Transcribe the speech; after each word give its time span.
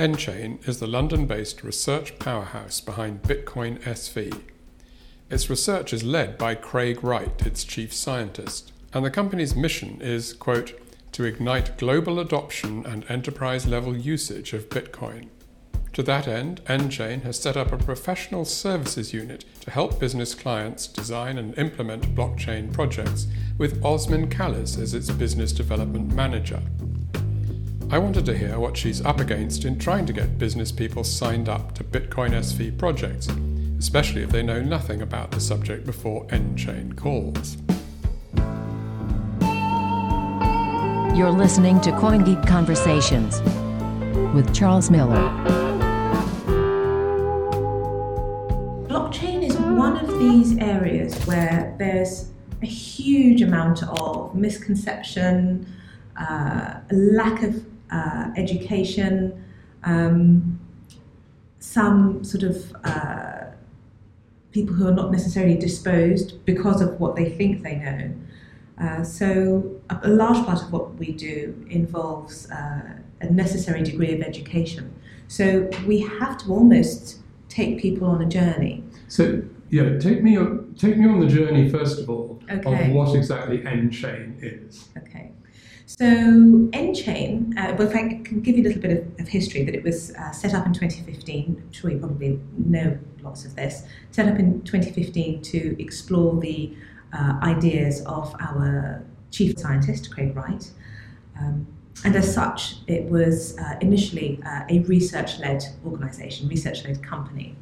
nChain 0.00 0.66
is 0.66 0.80
the 0.80 0.86
London 0.86 1.26
based 1.26 1.62
research 1.62 2.18
powerhouse 2.18 2.80
behind 2.80 3.20
Bitcoin 3.20 3.78
SV. 3.80 4.34
Its 5.28 5.50
research 5.50 5.92
is 5.92 6.02
led 6.02 6.38
by 6.38 6.54
Craig 6.54 7.04
Wright, 7.04 7.46
its 7.46 7.64
chief 7.64 7.92
scientist, 7.92 8.72
and 8.94 9.04
the 9.04 9.10
company's 9.10 9.54
mission 9.54 9.98
is, 10.00 10.32
quote, 10.32 10.72
to 11.12 11.24
ignite 11.24 11.76
global 11.76 12.18
adoption 12.18 12.86
and 12.86 13.04
enterprise 13.10 13.66
level 13.66 13.94
usage 13.94 14.54
of 14.54 14.70
Bitcoin. 14.70 15.28
To 15.92 16.02
that 16.04 16.26
end, 16.26 16.64
nChain 16.64 17.22
has 17.24 17.38
set 17.38 17.58
up 17.58 17.70
a 17.70 17.76
professional 17.76 18.46
services 18.46 19.12
unit 19.12 19.44
to 19.60 19.70
help 19.70 20.00
business 20.00 20.34
clients 20.34 20.86
design 20.86 21.36
and 21.36 21.58
implement 21.58 22.14
blockchain 22.14 22.72
projects, 22.72 23.26
with 23.58 23.84
Osman 23.84 24.30
Callas 24.30 24.78
as 24.78 24.94
its 24.94 25.10
business 25.10 25.52
development 25.52 26.14
manager. 26.14 26.62
I 27.92 27.98
wanted 27.98 28.24
to 28.26 28.38
hear 28.38 28.56
what 28.60 28.76
she's 28.76 29.04
up 29.04 29.18
against 29.18 29.64
in 29.64 29.76
trying 29.76 30.06
to 30.06 30.12
get 30.12 30.38
business 30.38 30.70
people 30.70 31.02
signed 31.02 31.48
up 31.48 31.74
to 31.74 31.82
Bitcoin 31.82 32.30
SV 32.30 32.78
projects, 32.78 33.26
especially 33.80 34.22
if 34.22 34.30
they 34.30 34.44
know 34.44 34.62
nothing 34.62 35.02
about 35.02 35.32
the 35.32 35.40
subject 35.40 35.84
before 35.84 36.24
nChain 36.26 36.96
calls. 36.96 37.56
You're 41.18 41.32
listening 41.32 41.80
to 41.80 41.90
CoinGeek 41.90 42.46
Conversations 42.46 43.40
with 44.36 44.54
Charles 44.54 44.88
Miller. 44.88 45.28
Blockchain 48.86 49.42
is 49.42 49.56
one 49.56 49.96
of 49.96 50.16
these 50.20 50.56
areas 50.58 51.20
where 51.26 51.74
there's 51.76 52.30
a 52.62 52.66
huge 52.66 53.42
amount 53.42 53.82
of 53.82 54.32
misconception, 54.36 55.66
uh, 56.16 56.78
a 56.88 56.94
lack 56.94 57.42
of 57.42 57.64
uh, 57.90 58.30
education, 58.36 59.44
um, 59.84 60.58
some 61.58 62.24
sort 62.24 62.42
of 62.42 62.74
uh, 62.84 63.46
people 64.52 64.74
who 64.74 64.86
are 64.86 64.94
not 64.94 65.10
necessarily 65.10 65.56
disposed 65.56 66.44
because 66.44 66.80
of 66.80 66.98
what 67.00 67.16
they 67.16 67.28
think 67.28 67.62
they 67.62 67.76
know. 67.76 68.12
Uh, 68.80 69.04
so, 69.04 69.78
a, 69.90 70.08
large 70.08 70.42
part 70.46 70.62
of 70.62 70.72
what 70.72 70.94
we 70.94 71.12
do 71.12 71.54
involves 71.68 72.50
uh, 72.50 72.80
a 73.20 73.30
necessary 73.30 73.82
degree 73.82 74.14
of 74.14 74.22
education. 74.22 74.94
So, 75.28 75.68
we 75.86 76.00
have 76.00 76.38
to 76.38 76.50
almost 76.50 77.18
take 77.50 77.78
people 77.78 78.08
on 78.08 78.22
a 78.22 78.26
journey. 78.26 78.82
So, 79.08 79.42
yeah, 79.68 79.98
take 79.98 80.22
me 80.22 80.38
on, 80.38 80.74
take 80.78 80.96
me 80.96 81.06
on 81.06 81.20
the 81.20 81.26
journey 81.26 81.68
first 81.68 82.00
of 82.00 82.08
all 82.08 82.42
okay. 82.50 82.86
of 82.88 82.92
what 82.92 83.14
exactly 83.14 83.58
nChain 83.58 84.38
is. 84.40 84.88
Okay. 84.96 85.32
So 85.98 86.06
nChain, 86.06 87.58
uh, 87.58 87.74
well, 87.76 87.88
if 87.88 87.96
I 87.96 88.22
can 88.22 88.42
give 88.42 88.56
you 88.56 88.62
a 88.62 88.66
little 88.68 88.80
bit 88.80 88.92
of, 88.92 89.20
of 89.22 89.26
history, 89.26 89.64
that 89.64 89.74
it 89.74 89.82
was 89.82 90.14
uh, 90.14 90.30
set 90.30 90.54
up 90.54 90.64
in 90.64 90.72
2015. 90.72 91.60
I'm 91.60 91.72
sure 91.72 91.90
you 91.90 91.98
probably 91.98 92.38
know 92.56 92.96
lots 93.22 93.44
of 93.44 93.56
this. 93.56 93.82
Set 94.12 94.28
up 94.28 94.38
in 94.38 94.62
2015 94.62 95.42
to 95.42 95.82
explore 95.82 96.40
the 96.40 96.72
uh, 97.12 97.40
ideas 97.42 98.02
of 98.02 98.32
our 98.38 99.04
chief 99.32 99.58
scientist, 99.58 100.14
Craig 100.14 100.36
Wright. 100.36 100.70
Um, 101.36 101.66
and 102.04 102.14
as 102.14 102.32
such, 102.32 102.76
it 102.86 103.06
was 103.06 103.58
uh, 103.58 103.74
initially 103.80 104.38
uh, 104.46 104.62
a 104.68 104.78
research 104.84 105.40
led 105.40 105.64
organization, 105.84 106.46
research 106.46 106.84
led 106.84 107.02
company. 107.02 107.56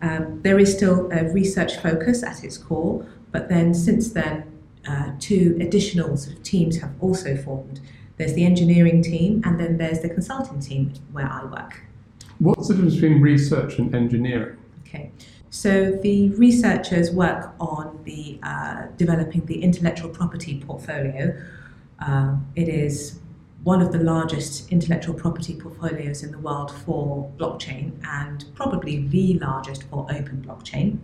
Um, 0.00 0.40
there 0.40 0.58
is 0.58 0.74
still 0.74 1.12
a 1.12 1.24
research 1.24 1.76
focus 1.76 2.22
at 2.22 2.42
its 2.42 2.56
core, 2.56 3.06
but 3.32 3.50
then 3.50 3.74
since 3.74 4.14
then, 4.14 4.55
uh, 4.88 5.12
two 5.18 5.56
additional 5.60 6.16
sort 6.16 6.36
of 6.36 6.42
teams 6.42 6.78
have 6.80 6.92
also 7.00 7.36
formed. 7.36 7.80
There's 8.16 8.34
the 8.34 8.44
engineering 8.44 9.02
team, 9.02 9.42
and 9.44 9.60
then 9.60 9.76
there's 9.76 10.00
the 10.00 10.08
consulting 10.08 10.60
team 10.60 10.92
where 11.12 11.30
I 11.30 11.44
work. 11.44 11.82
What's 12.38 12.68
the 12.68 12.74
difference 12.74 12.94
between 12.94 13.20
research 13.20 13.78
and 13.78 13.94
engineering? 13.94 14.58
Okay, 14.86 15.10
so 15.50 15.90
the 15.90 16.30
researchers 16.30 17.10
work 17.10 17.54
on 17.60 18.00
the 18.04 18.38
uh, 18.42 18.86
developing 18.96 19.44
the 19.46 19.62
intellectual 19.62 20.10
property 20.10 20.62
portfolio. 20.64 21.36
Uh, 21.98 22.36
it 22.54 22.68
is 22.68 23.18
one 23.64 23.82
of 23.82 23.90
the 23.90 23.98
largest 23.98 24.70
intellectual 24.70 25.14
property 25.14 25.54
portfolios 25.54 26.22
in 26.22 26.30
the 26.30 26.38
world 26.38 26.70
for 26.70 27.30
blockchain, 27.36 27.92
and 28.06 28.44
probably 28.54 29.06
the 29.08 29.38
largest 29.40 29.82
for 29.84 30.06
open 30.10 30.44
blockchain. 30.46 30.98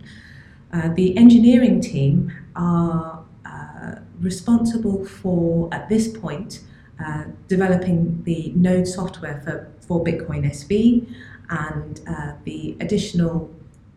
Uh, 0.71 0.89
the 0.95 1.15
engineering 1.17 1.81
team 1.81 2.31
are 2.55 3.22
uh, 3.83 3.95
responsible 4.19 5.05
for, 5.05 5.69
at 5.73 5.89
this 5.89 6.07
point, 6.07 6.61
uh, 7.03 7.25
developing 7.47 8.23
the 8.23 8.51
node 8.55 8.87
software 8.87 9.41
for, 9.43 9.71
for 9.85 10.03
Bitcoin 10.03 10.45
SV 10.45 11.07
and 11.49 12.01
uh, 12.07 12.33
the 12.45 12.77
additional 12.79 13.53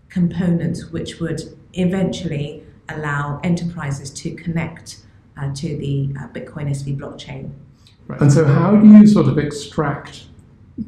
components 0.09 0.91
which 0.91 1.21
would 1.21 1.43
eventually 1.75 2.65
allow 2.89 3.41
enterprises 3.45 4.11
to 4.11 4.35
connect 4.35 5.05
uh, 5.37 5.53
to 5.55 5.77
the 5.77 6.09
uh, 6.19 6.29
Bitcoin 6.29 6.69
SV 6.71 6.99
blockchain. 6.99 7.51
Right. 8.07 8.21
And 8.21 8.33
so, 8.33 8.45
how 8.45 8.77
do 8.77 8.87
you 8.89 9.07
sort 9.07 9.27
of 9.27 9.39
extract 9.39 10.25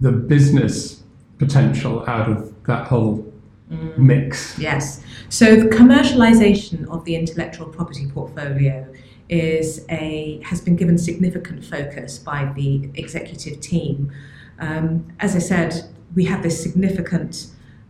the 0.00 0.12
business 0.12 1.03
potential 1.38 2.09
out 2.09 2.30
of 2.30 2.54
that 2.65 2.86
whole 2.86 3.30
mm. 3.70 3.98
mix? 3.98 4.59
Yes. 4.59 5.03
So 5.31 5.56
the 5.56 5.69
commercialization 5.69 6.89
of 6.89 7.05
the 7.05 7.15
intellectual 7.15 7.66
property 7.66 8.06
portfolio 8.06 8.91
is 9.28 9.84
a 9.91 10.41
has 10.43 10.61
been 10.62 10.75
given 10.75 10.97
significant 10.97 11.65
focus 11.65 12.19
by 12.19 12.50
the 12.56 12.91
executive 12.94 13.61
team. 13.61 14.11
Um, 14.59 15.12
as 15.21 15.37
I 15.37 15.41
said, 15.41 15.84
we 16.15 16.25
have 16.25 16.43
this 16.43 16.61
significant 16.62 17.49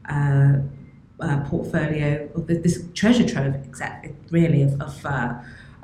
uh, 0.09 0.55
uh, 1.21 1.41
portfolio 1.45 2.29
of 2.35 2.49
this 2.49 2.85
treasure 2.95 3.27
trove, 3.27 3.55
exactly, 3.55 4.17
really, 4.31 4.63
of 4.63 4.81
of, 4.81 5.07
uh, 5.07 5.35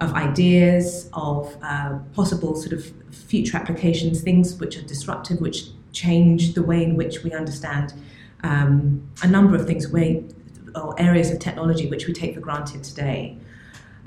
of 0.01 0.13
ideas, 0.15 1.09
of 1.13 1.57
uh, 1.63 1.99
possible 2.15 2.57
sort 2.57 2.73
of 2.73 2.85
future 3.15 3.57
applications, 3.57 4.23
things 4.23 4.59
which 4.59 4.77
are 4.77 4.83
disruptive, 4.83 5.41
which 5.41 5.69
change 5.93 6.55
the 6.55 6.63
way 6.63 6.83
in 6.83 6.97
which 6.97 7.23
we 7.23 7.33
understand 7.33 7.95
um, 8.43 9.09
a 9.23 9.29
number 9.29 9.55
of 9.55 9.67
things, 9.69 9.89
way, 9.89 10.25
or 10.75 11.01
areas 11.01 11.31
of 11.31 11.39
technology 11.39 11.89
which 11.89 12.07
we 12.07 12.13
take 12.13 12.35
for 12.35 12.41
granted 12.41 12.85
today. 12.85 13.37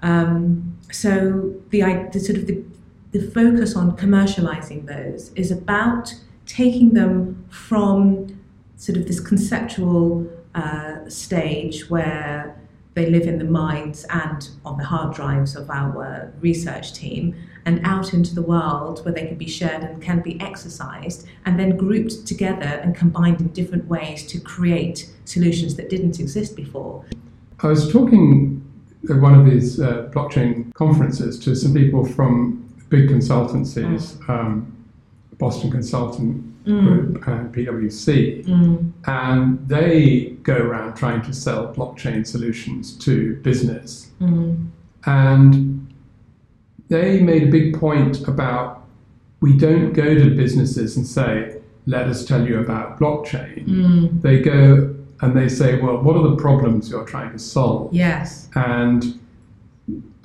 Um, 0.04 0.78
so 0.92 1.54
the, 1.70 2.10
the, 2.12 2.20
sort 2.20 2.38
of 2.38 2.48
the, 2.48 2.64
the 3.12 3.32
focus 3.32 3.76
on 3.76 3.96
commercializing 3.98 4.86
those 4.86 5.32
is 5.34 5.52
about 5.52 6.14
taking 6.46 6.94
them 6.94 7.46
from 7.50 8.40
sort 8.78 8.98
of 8.98 9.08
this 9.08 9.20
conceptual 9.20 10.28
uh, 10.56 11.10
stage 11.10 11.90
where 11.90 12.56
they 12.94 13.10
live 13.10 13.28
in 13.28 13.38
the 13.38 13.46
minds 13.46 14.06
and 14.10 14.50
on 14.66 14.78
the 14.78 14.84
hard 14.84 15.14
drives 15.14 15.56
of 15.56 15.70
our 15.70 16.34
research 16.40 16.94
team 16.94 17.36
and 17.68 17.86
out 17.86 18.14
into 18.14 18.34
the 18.34 18.42
world 18.42 19.04
where 19.04 19.14
they 19.14 19.28
can 19.28 19.36
be 19.36 19.48
shared 19.48 19.84
and 19.84 20.02
can 20.02 20.22
be 20.22 20.40
exercised 20.40 21.28
and 21.46 21.60
then 21.60 21.76
grouped 21.76 22.26
together 22.26 22.72
and 22.82 22.96
combined 22.96 23.42
in 23.42 23.50
different 23.50 23.86
ways 23.88 24.26
to 24.26 24.40
create 24.40 25.12
solutions 25.26 25.76
that 25.76 25.90
didn't 25.90 26.18
exist 26.18 26.56
before. 26.56 27.06
I 27.60 27.68
was 27.68 27.92
talking 27.92 28.64
at 29.10 29.18
one 29.18 29.36
of 29.36 29.46
these 29.46 29.82
uh, 29.82 30.10
blockchain 30.14 30.74
conferences 30.74 31.38
to 31.40 31.56
some 31.56 31.74
people 31.74 32.06
from 32.06 32.64
big 32.88 33.10
consultancies, 33.10 34.16
mm. 34.16 34.30
um, 34.30 34.74
Boston 35.38 35.70
Consultant 35.70 36.66
mm. 36.66 36.82
Group 36.82 37.28
and 37.28 37.54
PwC, 37.54 38.46
mm. 38.46 38.92
and 39.06 39.68
they 39.68 40.38
go 40.44 40.56
around 40.56 40.96
trying 40.96 41.22
to 41.24 41.34
sell 41.34 41.74
blockchain 41.74 42.26
solutions 42.26 42.98
to 43.00 43.36
business. 43.38 44.10
Mm. 44.22 44.70
And 45.06 45.87
they 46.90 47.22
made 47.22 47.44
a 47.44 47.52
big 47.52 47.80
point 47.80 48.28
about 48.28 48.86
we 49.42 49.56
don't 49.58 49.94
go 49.94 50.16
to 50.16 50.36
businesses 50.36 50.98
and 50.98 51.06
say, 51.06 51.62
let 51.86 52.08
us 52.08 52.26
tell 52.26 52.46
you 52.46 52.60
about 52.60 53.00
blockchain. 53.00 53.66
Mm. 53.66 54.22
They 54.22 54.40
go 54.40 54.96
and 55.22 55.36
they 55.36 55.50
say, 55.50 55.80
well, 55.80 55.98
what 55.98 56.16
are 56.16 56.24
the 56.24 56.36
problems 56.36 56.90
you're 56.90 57.06
trying 57.06 57.32
to 57.32 57.40
solve? 57.40 57.94
Yes. 57.94 58.50
And 58.56 59.20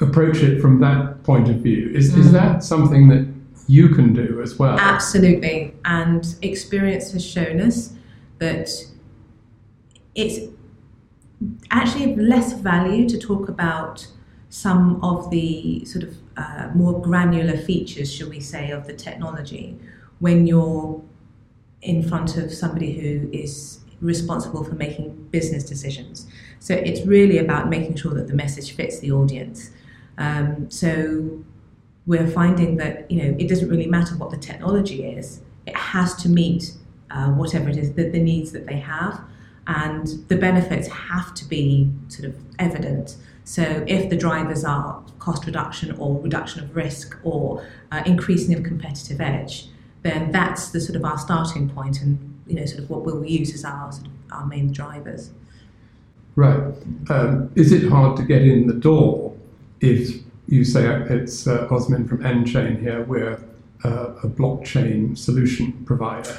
approach 0.00 0.38
it 0.38 0.60
from 0.60 0.80
that 0.80 1.22
point 1.22 1.48
of 1.48 1.56
view. 1.56 1.90
Is, 1.94 2.12
mm. 2.12 2.18
is 2.18 2.32
that 2.32 2.64
something 2.64 3.08
that 3.08 3.32
you 3.68 3.90
can 3.90 4.12
do 4.12 4.40
as 4.42 4.58
well? 4.58 4.78
Absolutely. 4.78 5.74
And 5.84 6.34
experience 6.42 7.12
has 7.12 7.24
shown 7.24 7.60
us 7.60 7.94
that 8.38 8.68
it's 10.14 10.52
actually 11.70 12.16
less 12.16 12.52
value 12.52 13.08
to 13.08 13.18
talk 13.18 13.48
about 13.48 14.06
some 14.50 15.02
of 15.02 15.30
the 15.30 15.84
sort 15.84 16.04
of 16.04 16.16
uh, 16.36 16.70
more 16.74 17.00
granular 17.00 17.56
features, 17.56 18.12
shall 18.12 18.28
we 18.28 18.40
say, 18.40 18.70
of 18.70 18.86
the 18.86 18.94
technology 18.94 19.78
when 20.18 20.46
you're 20.46 21.02
in 21.82 22.02
front 22.08 22.36
of 22.36 22.52
somebody 22.52 22.92
who 22.92 23.28
is 23.32 23.80
responsible 24.00 24.64
for 24.64 24.74
making 24.74 25.28
business 25.30 25.64
decisions. 25.64 26.26
So 26.58 26.74
it's 26.74 27.04
really 27.06 27.38
about 27.38 27.68
making 27.68 27.96
sure 27.96 28.14
that 28.14 28.28
the 28.28 28.34
message 28.34 28.72
fits 28.72 29.00
the 29.00 29.12
audience. 29.12 29.70
Um, 30.18 30.70
so 30.70 31.42
we're 32.06 32.28
finding 32.28 32.76
that 32.76 33.10
you 33.10 33.22
know 33.22 33.36
it 33.38 33.48
doesn't 33.48 33.68
really 33.68 33.86
matter 33.86 34.14
what 34.16 34.30
the 34.30 34.36
technology 34.36 35.04
is; 35.04 35.40
it 35.66 35.76
has 35.76 36.14
to 36.16 36.28
meet 36.28 36.72
uh, 37.10 37.28
whatever 37.30 37.68
it 37.68 37.76
is, 37.76 37.92
that 37.94 38.12
the 38.12 38.20
needs 38.20 38.52
that 38.52 38.66
they 38.66 38.78
have. 38.78 39.20
And 39.66 40.06
the 40.28 40.36
benefits 40.36 40.88
have 40.88 41.34
to 41.34 41.44
be 41.44 41.90
sort 42.08 42.28
of 42.28 42.36
evident. 42.58 43.16
So 43.44 43.84
if 43.86 44.10
the 44.10 44.16
drivers 44.16 44.64
are 44.64 45.02
cost 45.18 45.46
reduction 45.46 45.92
or 45.98 46.20
reduction 46.20 46.64
of 46.64 46.74
risk 46.74 47.16
or 47.22 47.64
uh, 47.90 48.02
increasing 48.06 48.54
of 48.54 48.64
competitive 48.64 49.20
edge, 49.20 49.68
then 50.02 50.32
that's 50.32 50.70
the 50.70 50.80
sort 50.80 50.96
of 50.96 51.04
our 51.04 51.18
starting 51.18 51.68
point 51.68 52.02
and 52.02 52.40
you 52.46 52.56
know 52.56 52.64
sort 52.66 52.82
of 52.82 52.90
what 52.90 53.04
we'll 53.04 53.24
use 53.24 53.54
as 53.54 53.64
our 53.64 53.92
sort 53.92 54.06
of 54.06 54.12
our 54.32 54.46
main 54.46 54.72
drivers. 54.72 55.30
Right. 56.34 56.74
Um, 57.10 57.52
is 57.54 57.72
it 57.72 57.88
hard 57.88 58.16
to 58.16 58.22
get 58.22 58.42
in 58.42 58.66
the 58.66 58.74
door 58.74 59.36
if 59.80 60.22
you 60.46 60.64
say 60.64 60.86
it's 61.08 61.46
uh, 61.46 61.66
Osmin 61.68 62.08
from 62.08 62.18
nChain 62.18 62.80
here, 62.80 63.02
we're 63.02 63.42
uh, 63.84 64.14
a 64.22 64.28
blockchain 64.28 65.16
solution 65.16 65.72
provider? 65.84 66.36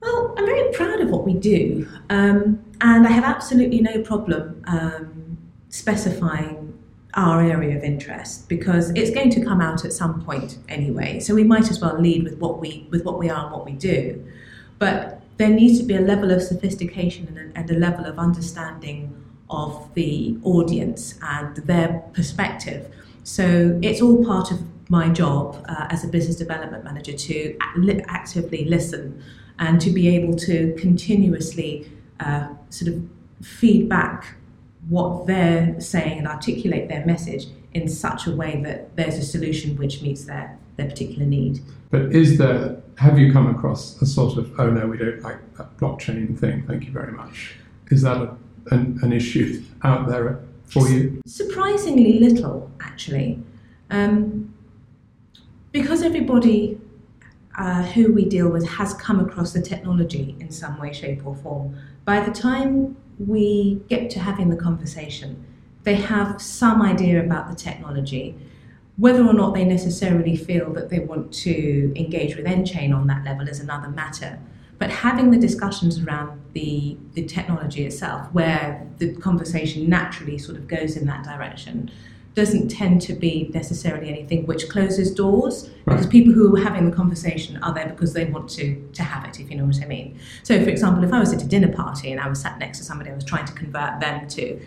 Well, 0.00 0.34
I'm 0.36 0.46
very 0.46 0.72
proud 0.72 1.00
of 1.00 1.10
what 1.10 1.24
we 1.24 1.34
do, 1.34 1.86
um, 2.08 2.64
and 2.80 3.06
I 3.06 3.10
have 3.10 3.24
absolutely 3.24 3.80
no 3.80 4.02
problem 4.02 4.62
um, 4.66 5.38
specifying 5.68 6.78
our 7.14 7.42
area 7.42 7.76
of 7.76 7.82
interest 7.82 8.48
because 8.48 8.90
it's 8.90 9.10
going 9.10 9.30
to 9.30 9.44
come 9.44 9.60
out 9.60 9.84
at 9.84 9.92
some 9.92 10.24
point 10.24 10.58
anyway. 10.68 11.20
So 11.20 11.34
we 11.34 11.44
might 11.44 11.70
as 11.70 11.80
well 11.80 12.00
lead 12.00 12.24
with 12.24 12.38
what 12.38 12.60
we 12.60 12.86
with 12.90 13.04
what 13.04 13.18
we 13.18 13.28
are 13.28 13.44
and 13.44 13.52
what 13.52 13.64
we 13.64 13.72
do. 13.72 14.24
But 14.78 15.20
there 15.36 15.48
needs 15.48 15.78
to 15.80 15.84
be 15.84 15.96
a 15.96 16.00
level 16.00 16.30
of 16.30 16.42
sophistication 16.42 17.26
and 17.28 17.38
a, 17.38 17.58
and 17.58 17.70
a 17.70 17.74
level 17.74 18.06
of 18.06 18.18
understanding 18.18 19.14
of 19.50 19.92
the 19.94 20.38
audience 20.44 21.18
and 21.22 21.56
their 21.58 22.02
perspective. 22.12 22.94
So 23.24 23.78
it's 23.82 24.00
all 24.00 24.24
part 24.24 24.50
of 24.50 24.60
my 24.90 25.08
job 25.08 25.64
uh, 25.68 25.86
as 25.90 26.04
a 26.04 26.08
business 26.08 26.36
development 26.36 26.84
manager 26.84 27.12
to 27.12 27.56
actively 28.08 28.64
listen 28.64 29.22
and 29.60 29.80
to 29.80 29.90
be 29.90 30.08
able 30.08 30.34
to 30.34 30.74
continuously 30.78 31.90
uh, 32.18 32.48
sort 32.70 32.92
of 32.92 33.02
feedback 33.42 34.34
what 34.88 35.26
they're 35.26 35.78
saying 35.80 36.18
and 36.18 36.26
articulate 36.26 36.88
their 36.88 37.04
message 37.06 37.46
in 37.74 37.86
such 37.86 38.26
a 38.26 38.34
way 38.34 38.60
that 38.64 38.96
there's 38.96 39.16
a 39.16 39.22
solution 39.22 39.76
which 39.76 40.02
meets 40.02 40.24
their, 40.24 40.58
their 40.76 40.88
particular 40.88 41.26
need. 41.26 41.60
But 41.90 42.12
is 42.12 42.38
there, 42.38 42.82
have 42.96 43.18
you 43.18 43.32
come 43.32 43.48
across 43.54 44.00
a 44.00 44.06
sort 44.06 44.38
of, 44.38 44.58
oh 44.58 44.70
no, 44.70 44.86
we 44.86 44.96
don't 44.96 45.22
like 45.22 45.38
that 45.56 45.76
blockchain 45.76 46.36
thing, 46.38 46.64
thank 46.66 46.86
you 46.86 46.90
very 46.90 47.12
much? 47.12 47.54
Is 47.90 48.02
that 48.02 48.16
a, 48.16 48.36
an, 48.70 48.98
an 49.02 49.12
issue 49.12 49.62
out 49.82 50.08
there 50.08 50.40
for 50.64 50.88
you? 50.88 51.20
Surprisingly 51.26 52.18
little, 52.18 52.70
actually. 52.80 53.42
Um, 53.90 54.54
because 55.72 56.02
everybody 56.02 56.80
uh, 57.60 57.82
who 57.82 58.10
we 58.10 58.24
deal 58.24 58.48
with 58.48 58.66
has 58.66 58.94
come 58.94 59.20
across 59.20 59.52
the 59.52 59.60
technology 59.60 60.34
in 60.40 60.50
some 60.50 60.80
way, 60.80 60.94
shape, 60.94 61.26
or 61.26 61.34
form. 61.36 61.76
By 62.06 62.20
the 62.20 62.32
time 62.32 62.96
we 63.18 63.82
get 63.86 64.08
to 64.10 64.18
having 64.18 64.48
the 64.48 64.56
conversation, 64.56 65.44
they 65.82 65.96
have 65.96 66.40
some 66.40 66.80
idea 66.80 67.22
about 67.22 67.50
the 67.50 67.54
technology. 67.54 68.34
Whether 68.96 69.22
or 69.26 69.34
not 69.34 69.52
they 69.52 69.64
necessarily 69.64 70.36
feel 70.36 70.72
that 70.72 70.88
they 70.88 71.00
want 71.00 71.34
to 71.34 71.92
engage 71.96 72.34
with 72.34 72.46
nChain 72.46 72.96
on 72.96 73.06
that 73.08 73.24
level 73.26 73.46
is 73.46 73.60
another 73.60 73.90
matter. 73.90 74.38
But 74.78 74.90
having 74.90 75.30
the 75.30 75.38
discussions 75.38 76.00
around 76.00 76.40
the, 76.54 76.96
the 77.12 77.26
technology 77.26 77.84
itself, 77.84 78.26
where 78.32 78.86
the 78.96 79.14
conversation 79.16 79.86
naturally 79.86 80.38
sort 80.38 80.56
of 80.56 80.66
goes 80.66 80.96
in 80.96 81.06
that 81.08 81.24
direction, 81.24 81.90
doesn't 82.34 82.68
tend 82.68 83.02
to 83.02 83.12
be 83.12 83.50
necessarily 83.52 84.08
anything 84.08 84.46
which 84.46 84.68
closes 84.68 85.12
doors 85.12 85.68
because 85.84 86.06
people 86.06 86.32
who 86.32 86.56
are 86.56 86.60
having 86.60 86.88
the 86.88 86.94
conversation 86.94 87.56
are 87.58 87.74
there 87.74 87.88
because 87.88 88.12
they 88.12 88.24
want 88.24 88.48
to 88.48 88.88
to 88.92 89.02
have 89.02 89.24
it 89.24 89.40
if 89.40 89.50
you 89.50 89.56
know 89.56 89.64
what 89.64 89.82
I 89.82 89.86
mean. 89.86 90.18
So 90.42 90.62
for 90.62 90.70
example 90.70 91.02
if 91.02 91.12
I 91.12 91.18
was 91.18 91.32
at 91.32 91.42
a 91.42 91.46
dinner 91.46 91.72
party 91.72 92.12
and 92.12 92.20
I 92.20 92.28
was 92.28 92.40
sat 92.40 92.58
next 92.58 92.78
to 92.78 92.84
somebody 92.84 93.10
I 93.10 93.14
was 93.14 93.24
trying 93.24 93.46
to 93.46 93.52
convert 93.52 94.00
them 94.00 94.28
to 94.28 94.60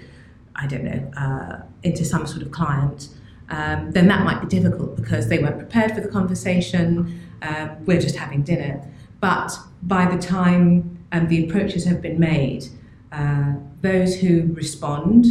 I 0.55 0.67
don't 0.67 0.83
know 0.83 1.11
uh, 1.17 1.61
into 1.83 2.03
some 2.03 2.27
sort 2.27 2.41
of 2.41 2.51
client 2.51 3.09
um, 3.49 3.91
then 3.91 4.07
that 4.07 4.23
might 4.23 4.41
be 4.41 4.47
difficult 4.47 4.95
because 4.95 5.29
they 5.29 5.39
weren't 5.39 5.57
prepared 5.57 5.93
for 5.93 6.01
the 6.01 6.09
conversation 6.09 7.21
uh, 7.41 7.69
we're 7.85 7.99
just 7.99 8.15
having 8.15 8.41
dinner. 8.43 8.85
But 9.19 9.51
by 9.83 10.13
the 10.13 10.21
time 10.21 10.99
um, 11.13 11.27
the 11.27 11.47
approaches 11.47 11.85
have 11.85 12.01
been 12.01 12.19
made 12.19 12.65
uh, 13.13 13.53
those 13.81 14.15
who 14.15 14.51
respond 14.53 15.27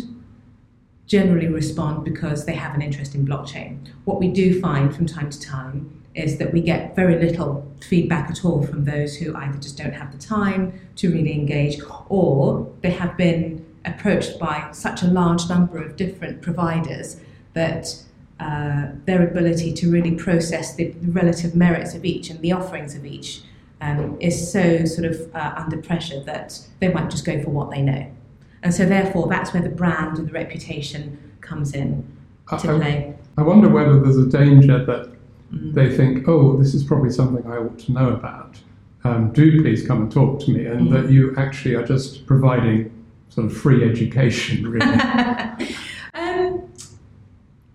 generally 1.12 1.46
respond 1.46 2.02
because 2.04 2.46
they 2.46 2.54
have 2.54 2.74
an 2.74 2.80
interest 2.80 3.14
in 3.14 3.26
blockchain. 3.26 3.86
What 4.06 4.18
we 4.18 4.28
do 4.28 4.58
find 4.62 4.96
from 4.96 5.04
time 5.04 5.28
to 5.28 5.38
time 5.38 6.02
is 6.14 6.38
that 6.38 6.54
we 6.54 6.62
get 6.62 6.96
very 6.96 7.18
little 7.18 7.70
feedback 7.82 8.30
at 8.30 8.46
all 8.46 8.66
from 8.66 8.86
those 8.86 9.16
who 9.16 9.36
either 9.36 9.58
just 9.58 9.76
don't 9.76 9.92
have 9.92 10.10
the 10.10 10.16
time 10.16 10.72
to 10.96 11.12
really 11.12 11.34
engage 11.34 11.82
or 12.08 12.66
they 12.80 12.92
have 12.92 13.14
been 13.18 13.62
approached 13.84 14.38
by 14.38 14.70
such 14.72 15.02
a 15.02 15.06
large 15.06 15.50
number 15.50 15.76
of 15.76 15.96
different 15.96 16.40
providers 16.40 17.20
that 17.52 17.94
uh, 18.40 18.86
their 19.04 19.22
ability 19.22 19.70
to 19.74 19.90
really 19.90 20.12
process 20.12 20.76
the 20.76 20.94
relative 21.02 21.54
merits 21.54 21.92
of 21.92 22.06
each 22.06 22.30
and 22.30 22.40
the 22.40 22.52
offerings 22.52 22.94
of 22.94 23.04
each 23.04 23.42
um, 23.82 24.16
is 24.18 24.50
so 24.50 24.86
sort 24.86 25.06
of 25.10 25.34
uh, 25.34 25.52
under 25.58 25.76
pressure 25.76 26.20
that 26.24 26.58
they 26.80 26.88
might 26.88 27.10
just 27.10 27.26
go 27.26 27.38
for 27.42 27.50
what 27.50 27.70
they 27.70 27.82
know. 27.82 28.10
And 28.62 28.72
so, 28.72 28.86
therefore, 28.86 29.28
that's 29.28 29.52
where 29.52 29.62
the 29.62 29.68
brand 29.68 30.18
and 30.18 30.28
the 30.28 30.32
reputation 30.32 31.18
comes 31.40 31.74
in 31.74 32.06
to 32.48 32.56
I, 32.56 32.58
play. 32.58 33.14
I 33.36 33.42
wonder 33.42 33.68
whether 33.68 33.98
there's 34.00 34.18
a 34.18 34.26
danger 34.26 34.84
that 34.84 35.12
mm. 35.52 35.74
they 35.74 35.94
think, 35.94 36.28
oh, 36.28 36.56
this 36.56 36.74
is 36.74 36.84
probably 36.84 37.10
something 37.10 37.44
I 37.50 37.56
ought 37.56 37.78
to 37.80 37.92
know 37.92 38.10
about. 38.10 38.56
Um, 39.04 39.32
do 39.32 39.60
please 39.60 39.84
come 39.86 40.02
and 40.02 40.12
talk 40.12 40.40
to 40.42 40.52
me, 40.52 40.66
and 40.66 40.88
mm. 40.88 40.92
that 40.92 41.10
you 41.10 41.34
actually 41.36 41.74
are 41.74 41.84
just 41.84 42.24
providing 42.26 42.90
sort 43.30 43.46
of 43.46 43.56
free 43.56 43.88
education, 43.88 44.66
really. 44.70 45.74
um, 46.14 46.70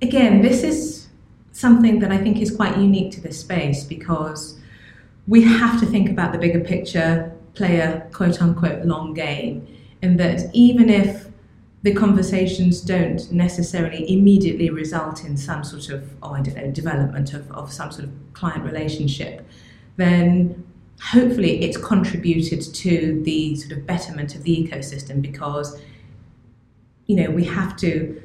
again, 0.01 0.41
this 0.41 0.63
is 0.63 1.07
something 1.51 1.99
that 1.99 2.11
I 2.11 2.17
think 2.17 2.39
is 2.39 2.55
quite 2.55 2.77
unique 2.77 3.11
to 3.13 3.21
this 3.21 3.39
space 3.39 3.83
because 3.83 4.59
we 5.27 5.41
have 5.43 5.79
to 5.79 5.85
think 5.85 6.09
about 6.09 6.31
the 6.31 6.37
bigger 6.37 6.61
picture, 6.61 7.35
play 7.55 7.79
a 7.79 8.07
quote 8.13 8.41
unquote 8.41 8.85
long 8.85 9.13
game 9.13 9.67
in 10.01 10.17
that 10.17 10.49
even 10.53 10.89
if 10.89 11.27
the 11.83 11.93
conversations 11.93 12.81
don't 12.81 13.31
necessarily 13.31 14.11
immediately 14.11 14.69
result 14.69 15.23
in 15.23 15.37
some 15.37 15.63
sort 15.63 15.89
of, 15.89 16.09
oh, 16.23 16.33
I 16.33 16.41
don't 16.41 16.55
know, 16.55 16.71
development 16.71 17.33
of, 17.33 17.49
of 17.51 17.71
some 17.71 17.91
sort 17.91 18.05
of 18.05 18.11
client 18.33 18.63
relationship, 18.63 19.45
then 19.95 20.65
hopefully 21.01 21.63
it's 21.63 21.77
contributed 21.77 22.61
to 22.61 23.21
the 23.23 23.55
sort 23.55 23.71
of 23.73 23.85
betterment 23.85 24.35
of 24.35 24.43
the 24.43 24.55
ecosystem 24.55 25.21
because, 25.21 25.79
you 27.05 27.15
know, 27.15 27.29
we 27.29 27.43
have 27.45 27.77
to 27.77 28.21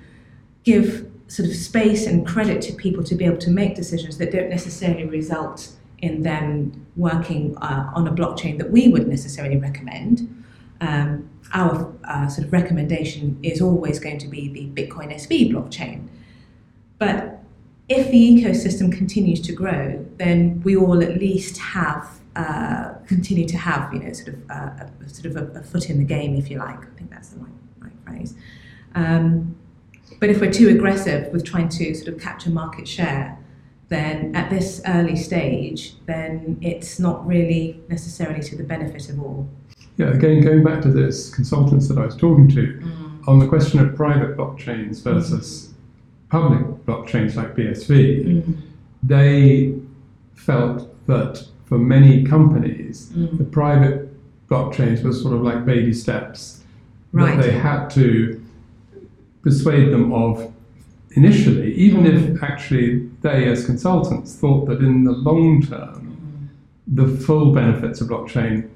give 0.65 1.11
sort 1.29 1.49
of 1.49 1.55
space 1.55 2.07
and 2.07 2.27
credit 2.27 2.61
to 2.63 2.73
people 2.73 3.03
to 3.05 3.15
be 3.15 3.25
able 3.25 3.39
to 3.39 3.51
make 3.51 3.75
decisions 3.75 4.19
that 4.19 4.33
don't 4.33 4.49
necessarily 4.49 5.05
result 5.05 5.73
in 5.99 6.23
them 6.23 6.87
working 6.97 7.57
uh, 7.59 7.91
on 7.95 8.07
a 8.09 8.13
blockchain 8.13 8.59
that 8.59 8.71
we 8.71 8.89
would 8.89 9.07
necessarily 9.09 9.57
recommend. 9.57 10.42
Um, 10.83 11.31
our 11.55 11.95
uh, 12.05 12.27
sort 12.29 12.47
of 12.47 12.53
recommendation 12.53 13.39
is 13.43 13.61
always 13.61 14.01
going 14.01 14.19
to 14.19 14.27
be 14.27 14.49
the 14.49 14.67
Bitcoin 14.83 15.15
SV 15.15 15.53
blockchain. 15.53 16.09
But 16.99 17.39
if 17.89 18.11
the 18.11 18.19
ecosystem 18.19 18.93
continues 18.93 19.41
to 19.43 19.53
grow, 19.53 20.05
then 20.17 20.61
we 20.63 20.77
all 20.77 21.01
at 21.03 21.19
least 21.19 21.59
have 21.59 22.21
uh, 22.35 22.95
continue 23.07 23.47
to 23.47 23.59
have 23.59 23.93
you 23.93 24.01
know 24.01 24.13
sort 24.13 24.29
of 24.29 24.51
uh, 24.51 24.87
a, 25.05 25.09
sort 25.09 25.27
of 25.27 25.37
a, 25.37 25.61
a, 25.61 25.63
foot 25.63 25.89
in 25.91 25.99
the 25.99 26.05
game, 26.05 26.35
if 26.37 26.51
you 26.51 26.59
like. 26.59 26.81
I 26.81 26.97
think 26.97 27.11
that's 27.11 27.29
the 27.29 27.41
right, 27.41 27.53
right 27.79 27.93
phrase. 28.05 28.35
Um, 28.95 29.55
but 30.19 30.31
if 30.31 30.41
we're 30.41 30.53
too 30.53 30.71
aggressive 30.71 31.33
with 31.33 31.45
trying 31.45 31.69
to 31.69 31.95
sort 31.95 32.09
of 32.09 32.21
capture 32.21 32.51
market 32.51 32.89
share, 32.89 33.39
then 33.89 34.35
at 34.35 34.49
this 34.51 34.81
early 34.87 35.17
stage, 35.17 35.95
then 36.07 36.59
it's 36.63 36.99
not 36.99 37.27
really 37.27 37.81
necessarily 37.89 38.43
to 38.43 38.57
the 38.57 38.65
benefit 38.65 39.11
of 39.11 39.21
all 39.21 39.49
yeah, 39.97 40.09
again, 40.09 40.41
going 40.41 40.65
back 40.65 40.81
to 40.83 40.89
this 40.89 41.35
consultants 41.35 41.89
that 41.89 41.99
I 41.99 42.07
was 42.07 42.17
talking 42.17 42.49
to 42.49 42.81
mm. 42.83 43.29
on 43.29 43.39
the 43.39 43.47
question 43.47 43.79
of 43.81 43.95
private 43.95 44.37
blockchains 44.37 45.03
versus 45.03 45.69
mm. 45.69 46.31
public 46.31 46.87
blockchains 46.87 47.37
like 47.37 47.55
BSV, 47.55 48.25
mm. 48.25 48.57
they 49.03 49.75
felt 50.35 50.89
that 51.07 51.47
for 51.67 51.79
many 51.79 52.25
companies, 52.25 53.11
mm. 53.15 53.37
the 53.37 53.45
private 53.45 54.09
blockchains 54.49 55.03
were 55.03 55.13
sort 55.13 55.35
of 55.35 55.43
like 55.43 55.65
baby 55.67 55.93
steps 55.93 56.63
right. 57.13 57.37
that 57.37 57.43
they 57.43 57.53
had 57.53 57.89
to 57.89 58.43
persuade 59.43 59.93
them 59.93 60.13
of 60.13 60.53
initially, 61.13 61.75
even 61.75 62.07
if 62.07 62.23
mm. 62.23 62.43
actually 62.43 63.09
they, 63.21 63.47
as 63.49 63.67
consultants, 63.67 64.37
thought 64.37 64.67
that 64.67 64.79
in 64.79 65.05
the 65.05 65.13
long 65.13 65.61
term, 65.63 66.17
mm. 66.51 66.97
the 66.97 67.07
full 67.25 67.53
benefits 67.53 68.01
of 68.01 68.09
blockchain 68.09 68.69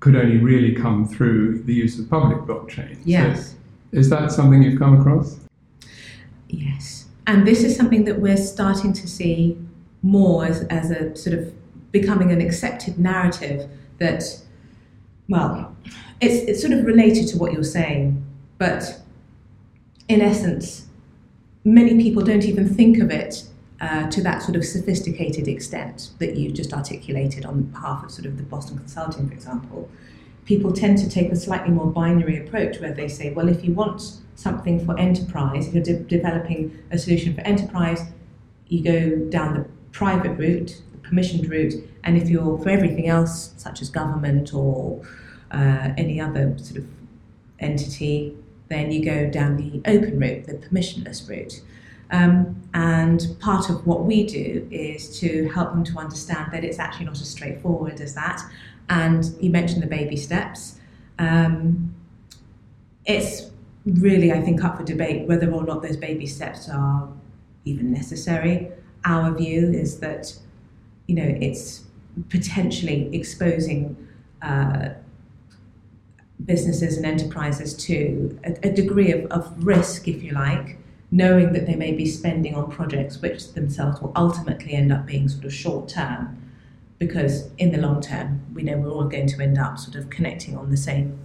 could 0.00 0.16
only 0.16 0.38
really 0.38 0.74
come 0.74 1.06
through 1.06 1.62
the 1.62 1.72
use 1.72 1.98
of 1.98 2.08
public 2.08 2.38
blockchain. 2.38 2.98
Yes. 3.04 3.50
So 3.50 3.56
is 3.92 4.10
that 4.10 4.30
something 4.30 4.62
you've 4.62 4.78
come 4.78 5.00
across? 5.00 5.38
Yes. 6.48 7.06
And 7.26 7.46
this 7.46 7.64
is 7.64 7.76
something 7.76 8.04
that 8.04 8.20
we're 8.20 8.36
starting 8.36 8.92
to 8.92 9.08
see 9.08 9.58
more 10.02 10.44
as, 10.44 10.62
as 10.64 10.90
a 10.90 11.16
sort 11.16 11.36
of 11.36 11.52
becoming 11.92 12.30
an 12.30 12.40
accepted 12.40 12.98
narrative 12.98 13.68
that, 13.98 14.22
well, 15.28 15.74
it's, 16.20 16.44
it's 16.48 16.60
sort 16.60 16.72
of 16.72 16.84
related 16.84 17.26
to 17.28 17.38
what 17.38 17.52
you're 17.52 17.64
saying, 17.64 18.24
but 18.58 19.00
in 20.08 20.20
essence, 20.20 20.86
many 21.64 22.00
people 22.00 22.22
don't 22.22 22.44
even 22.44 22.72
think 22.72 22.98
of 22.98 23.10
it 23.10 23.44
uh, 23.80 24.08
to 24.10 24.22
that 24.22 24.42
sort 24.42 24.56
of 24.56 24.64
sophisticated 24.64 25.48
extent 25.48 26.10
that 26.18 26.36
you've 26.36 26.54
just 26.54 26.72
articulated 26.72 27.44
on 27.44 27.62
behalf 27.62 28.04
of 28.04 28.10
sort 28.10 28.26
of 28.26 28.36
the 28.36 28.42
Boston 28.42 28.78
Consulting, 28.78 29.28
for 29.28 29.34
example. 29.34 29.90
People 30.44 30.72
tend 30.72 30.98
to 30.98 31.10
take 31.10 31.30
a 31.30 31.36
slightly 31.36 31.70
more 31.70 31.86
binary 31.86 32.46
approach 32.46 32.80
where 32.80 32.92
they 32.92 33.08
say, 33.08 33.30
well, 33.32 33.48
if 33.48 33.64
you 33.64 33.72
want 33.72 34.18
something 34.36 34.84
for 34.84 34.98
enterprise, 34.98 35.66
if 35.68 35.74
you're 35.74 35.82
de- 35.82 36.04
developing 36.04 36.78
a 36.90 36.98
solution 36.98 37.34
for 37.34 37.40
enterprise, 37.40 38.02
you 38.68 38.82
go 38.82 39.16
down 39.30 39.54
the 39.54 39.66
private 39.92 40.32
route, 40.38 40.80
the 40.92 41.08
permissioned 41.08 41.48
route, 41.50 41.74
and 42.04 42.16
if 42.16 42.28
you're 42.28 42.58
for 42.58 42.70
everything 42.70 43.08
else, 43.08 43.52
such 43.56 43.82
as 43.82 43.90
government 43.90 44.54
or 44.54 45.02
uh, 45.50 45.90
any 45.96 46.20
other 46.20 46.56
sort 46.58 46.78
of 46.78 46.86
entity, 47.58 48.36
then 48.68 48.90
you 48.90 49.04
go 49.04 49.28
down 49.28 49.56
the 49.56 49.80
open 49.90 50.18
route, 50.18 50.46
the 50.46 50.54
permissionless 50.54 51.28
route. 51.28 51.62
Um, 52.10 52.62
and 52.74 53.26
part 53.40 53.68
of 53.70 53.86
what 53.86 54.04
we 54.04 54.24
do 54.26 54.68
is 54.70 55.18
to 55.20 55.48
help 55.48 55.72
them 55.72 55.82
to 55.84 55.98
understand 55.98 56.52
that 56.52 56.64
it's 56.64 56.78
actually 56.78 57.06
not 57.06 57.20
as 57.20 57.28
straightforward 57.28 58.00
as 58.00 58.14
that. 58.14 58.40
And 58.88 59.24
you 59.40 59.50
mentioned 59.50 59.82
the 59.82 59.88
baby 59.88 60.16
steps. 60.16 60.78
Um, 61.18 61.94
it's 63.04 63.50
really, 63.84 64.32
I 64.32 64.40
think, 64.40 64.62
up 64.62 64.76
for 64.76 64.84
debate 64.84 65.26
whether 65.26 65.50
or 65.50 65.64
not 65.64 65.82
those 65.82 65.96
baby 65.96 66.26
steps 66.26 66.68
are 66.68 67.08
even 67.64 67.92
necessary. 67.92 68.70
Our 69.04 69.34
view 69.34 69.70
is 69.72 69.98
that, 70.00 70.34
you 71.06 71.14
know, 71.14 71.36
it's 71.40 71.84
potentially 72.28 73.14
exposing 73.14 73.96
uh, 74.42 74.90
businesses 76.44 76.96
and 76.96 77.06
enterprises 77.06 77.74
to 77.74 78.38
a, 78.44 78.68
a 78.68 78.72
degree 78.72 79.12
of, 79.12 79.30
of 79.30 79.64
risk, 79.64 80.08
if 80.08 80.22
you 80.22 80.32
like, 80.32 80.78
knowing 81.10 81.52
that 81.52 81.66
they 81.66 81.74
may 81.74 81.92
be 81.92 82.06
spending 82.06 82.54
on 82.54 82.70
projects 82.70 83.22
which 83.22 83.52
themselves 83.52 84.00
will 84.00 84.12
ultimately 84.16 84.72
end 84.72 84.92
up 84.92 85.06
being 85.06 85.28
sort 85.28 85.44
of 85.44 85.52
short 85.52 85.88
term, 85.88 86.42
because 86.98 87.50
in 87.58 87.72
the 87.72 87.78
long 87.78 88.00
term, 88.00 88.40
we 88.54 88.62
know 88.62 88.76
we're 88.76 88.90
all 88.90 89.04
going 89.04 89.26
to 89.26 89.42
end 89.42 89.58
up 89.58 89.78
sort 89.78 89.96
of 89.96 90.10
connecting 90.10 90.56
on 90.56 90.70
the 90.70 90.76
same 90.76 91.18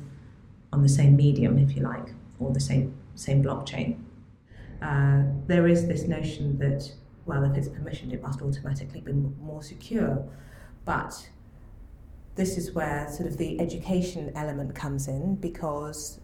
on 0.73 0.81
the 0.81 0.89
same 0.89 1.17
medium, 1.17 1.57
if 1.57 1.75
you 1.75 1.81
like, 1.81 2.13
or 2.39 2.51
the 2.51 2.59
same 2.59 2.93
same 3.15 3.43
blockchain. 3.43 3.97
Uh, 4.81 5.23
there 5.47 5.67
is 5.67 5.87
this 5.87 6.07
notion 6.07 6.57
that 6.59 6.91
well, 7.25 7.43
if 7.43 7.55
it's 7.55 7.67
permissioned, 7.67 8.13
it 8.13 8.21
must 8.21 8.41
automatically 8.41 8.99
be 8.99 9.13
more 9.13 9.61
secure, 9.61 10.27
but 10.85 11.29
this 12.35 12.57
is 12.57 12.71
where 12.71 13.07
sort 13.11 13.27
of 13.27 13.37
the 13.37 13.59
education 13.59 14.31
element 14.35 14.73
comes 14.73 15.07
in 15.07 15.35
because 15.35 16.19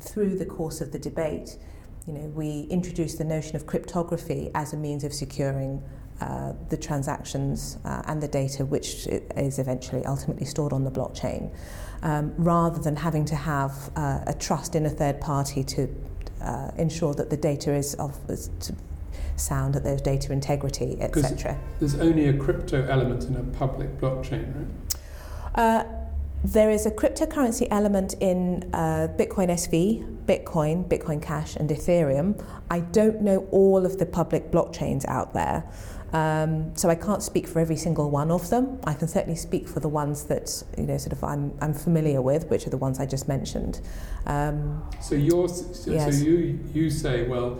through 0.00 0.38
the 0.38 0.46
course 0.46 0.80
of 0.80 0.92
the 0.92 0.98
debate, 0.98 1.58
you 2.06 2.12
know, 2.12 2.26
we 2.28 2.66
introduced 2.70 3.18
the 3.18 3.24
notion 3.24 3.56
of 3.56 3.66
cryptography 3.66 4.50
as 4.54 4.72
a 4.72 4.76
means 4.76 5.02
of 5.02 5.12
securing 5.12 5.82
uh, 6.20 6.52
the 6.70 6.76
transactions 6.76 7.78
uh, 7.84 8.02
and 8.06 8.22
the 8.22 8.28
data 8.28 8.64
which 8.64 9.06
is 9.06 9.58
eventually 9.58 10.04
ultimately 10.06 10.46
stored 10.46 10.72
on 10.72 10.84
the 10.84 10.90
blockchain, 10.90 11.52
um, 12.02 12.32
rather 12.38 12.78
than 12.78 12.96
having 12.96 13.24
to 13.24 13.34
have 13.34 13.90
uh, 13.96 14.20
a 14.26 14.34
trust 14.34 14.74
in 14.76 14.86
a 14.86 14.90
third 14.90 15.20
party 15.20 15.64
to 15.64 15.88
uh, 16.42 16.70
ensure 16.78 17.12
that 17.12 17.28
the 17.28 17.36
data 17.36 17.74
is 17.74 17.94
of 17.94 18.18
is 18.30 18.50
sound, 19.34 19.74
that 19.74 19.84
there's 19.84 20.00
data 20.00 20.32
integrity, 20.32 20.96
etc. 21.00 21.58
There's 21.80 21.96
only 21.96 22.28
a 22.28 22.32
crypto 22.32 22.86
element 22.86 23.24
in 23.24 23.36
a 23.36 23.42
public 23.42 23.98
blockchain, 23.98 24.54
right? 24.54 25.86
There 26.44 26.70
is 26.70 26.86
a 26.86 26.90
cryptocurrency 26.90 27.66
element 27.70 28.14
in 28.20 28.70
uh, 28.72 29.08
Bitcoin 29.18 29.48
SV, 29.50 30.24
Bitcoin, 30.26 30.86
Bitcoin 30.86 31.20
Cash, 31.20 31.56
and 31.56 31.68
Ethereum. 31.70 32.42
I 32.70 32.80
don't 32.80 33.20
know 33.22 33.48
all 33.50 33.84
of 33.84 33.98
the 33.98 34.06
public 34.06 34.50
blockchains 34.50 35.04
out 35.08 35.34
there. 35.34 35.64
Um, 36.12 36.74
so 36.76 36.88
I 36.88 36.94
can't 36.94 37.22
speak 37.22 37.48
for 37.48 37.58
every 37.58 37.76
single 37.76 38.10
one 38.10 38.30
of 38.30 38.48
them. 38.48 38.78
I 38.84 38.94
can 38.94 39.08
certainly 39.08 39.36
speak 39.36 39.66
for 39.68 39.80
the 39.80 39.88
ones 39.88 40.24
that 40.24 40.62
you 40.78 40.84
know, 40.84 40.96
sort 40.98 41.12
of 41.12 41.24
I'm, 41.24 41.52
I'm 41.60 41.74
familiar 41.74 42.22
with, 42.22 42.48
which 42.48 42.66
are 42.66 42.70
the 42.70 42.76
ones 42.76 43.00
I 43.00 43.06
just 43.06 43.26
mentioned. 43.26 43.80
Um, 44.26 44.88
so 45.00 45.14
you're, 45.14 45.48
so, 45.48 45.90
yes. 45.90 46.18
so 46.18 46.24
you 46.24 46.60
you 46.72 46.90
say, 46.90 47.26
well, 47.26 47.58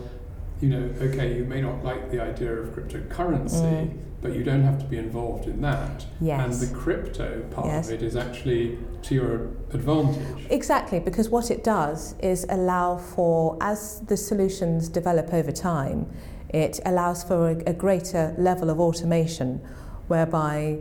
you 0.60 0.68
know, 0.70 0.90
okay, 1.00 1.36
you 1.36 1.44
may 1.44 1.60
not 1.60 1.84
like 1.84 2.10
the 2.10 2.20
idea 2.20 2.52
of 2.52 2.68
cryptocurrency, 2.68 3.60
mm. 3.60 3.98
but 4.22 4.34
you 4.34 4.42
don't 4.42 4.62
have 4.62 4.78
to 4.78 4.86
be 4.86 4.96
involved 4.96 5.46
in 5.46 5.60
that. 5.60 6.06
Yes. 6.20 6.40
And 6.40 6.68
the 6.68 6.74
crypto 6.74 7.42
part 7.50 7.66
yes. 7.66 7.88
of 7.88 7.94
it 7.94 8.02
is 8.02 8.16
actually 8.16 8.78
to 9.02 9.14
your 9.14 9.34
advantage. 9.72 10.46
Exactly, 10.50 10.98
because 10.98 11.28
what 11.28 11.50
it 11.50 11.62
does 11.62 12.14
is 12.20 12.46
allow 12.48 12.96
for, 12.96 13.58
as 13.60 14.00
the 14.06 14.16
solutions 14.16 14.88
develop 14.88 15.34
over 15.34 15.52
time, 15.52 16.10
it 16.48 16.80
allows 16.86 17.22
for 17.22 17.50
a, 17.50 17.62
a 17.66 17.74
greater 17.74 18.34
level 18.38 18.70
of 18.70 18.80
automation 18.80 19.60
whereby 20.08 20.78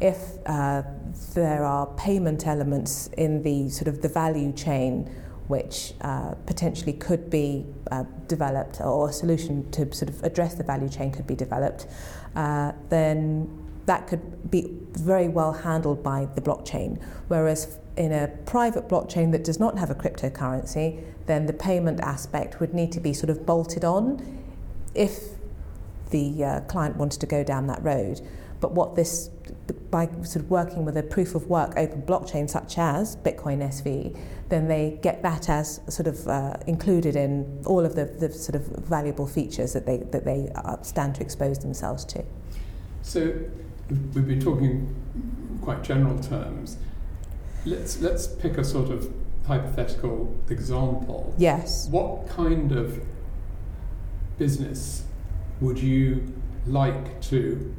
if 0.00 0.18
uh, 0.46 0.82
there 1.34 1.64
are 1.64 1.86
payment 1.96 2.46
elements 2.46 3.08
in 3.18 3.42
the 3.42 3.68
sort 3.68 3.88
of 3.88 4.00
the 4.00 4.08
value 4.08 4.52
chain 4.52 5.10
which 5.48 5.94
uh, 6.02 6.34
potentially 6.46 6.92
could 6.92 7.28
be 7.30 7.66
uh, 7.90 8.04
developed 8.26 8.80
or 8.80 9.08
a 9.08 9.12
solution 9.12 9.68
to 9.70 9.92
sort 9.92 10.08
of 10.08 10.22
address 10.22 10.54
the 10.54 10.64
value 10.64 10.88
chain 10.88 11.10
could 11.10 11.26
be 11.26 11.34
developed, 11.34 11.86
uh, 12.36 12.72
then 12.88 13.48
that 13.86 14.06
could 14.06 14.50
be 14.50 14.78
very 14.92 15.28
well 15.28 15.52
handled 15.52 16.02
by 16.02 16.28
the 16.34 16.40
blockchain. 16.40 17.02
Whereas 17.28 17.78
in 17.96 18.12
a 18.12 18.28
private 18.44 18.88
blockchain 18.88 19.32
that 19.32 19.42
does 19.42 19.58
not 19.58 19.78
have 19.78 19.90
a 19.90 19.94
cryptocurrency, 19.94 21.02
then 21.26 21.46
the 21.46 21.52
payment 21.52 22.00
aspect 22.00 22.60
would 22.60 22.74
need 22.74 22.92
to 22.92 23.00
be 23.00 23.12
sort 23.12 23.30
of 23.30 23.44
bolted 23.46 23.84
on 23.84 24.42
if 24.94 25.38
the 26.10 26.44
uh, 26.44 26.60
client 26.62 26.96
wanted 26.96 27.20
to 27.20 27.26
go 27.26 27.42
down 27.42 27.66
that 27.66 27.82
road. 27.82 28.20
But 28.60 28.72
what 28.72 28.94
this, 28.94 29.30
by 29.90 30.06
sort 30.22 30.36
of 30.36 30.50
working 30.50 30.84
with 30.84 30.96
a 30.96 31.02
proof 31.02 31.34
of 31.34 31.46
work 31.46 31.74
open 31.76 32.02
blockchain 32.02 32.48
such 32.48 32.78
as 32.78 33.16
Bitcoin 33.16 33.62
SV, 33.62 34.18
then 34.48 34.68
they 34.68 34.98
get 35.02 35.22
that 35.22 35.48
as 35.48 35.80
sort 35.88 36.06
of 36.06 36.26
uh, 36.28 36.54
included 36.66 37.16
in 37.16 37.62
all 37.66 37.84
of 37.84 37.94
the, 37.94 38.04
the 38.04 38.32
sort 38.32 38.54
of 38.54 38.66
valuable 38.84 39.26
features 39.26 39.72
that 39.72 39.86
they, 39.86 39.98
that 39.98 40.24
they 40.24 40.50
stand 40.82 41.14
to 41.16 41.22
expose 41.22 41.58
themselves 41.58 42.04
to. 42.06 42.24
So 43.02 43.34
we've 44.14 44.26
been 44.26 44.40
talking 44.40 44.94
quite 45.62 45.82
general 45.82 46.18
terms. 46.18 46.76
Let's, 47.64 48.00
let's 48.00 48.26
pick 48.26 48.58
a 48.58 48.64
sort 48.64 48.90
of 48.90 49.12
hypothetical 49.46 50.34
example. 50.48 51.34
Yes. 51.38 51.88
What 51.88 52.28
kind 52.28 52.72
of 52.72 53.02
business 54.38 55.04
would 55.60 55.78
you 55.78 56.32
like 56.66 57.20
to 57.22 57.74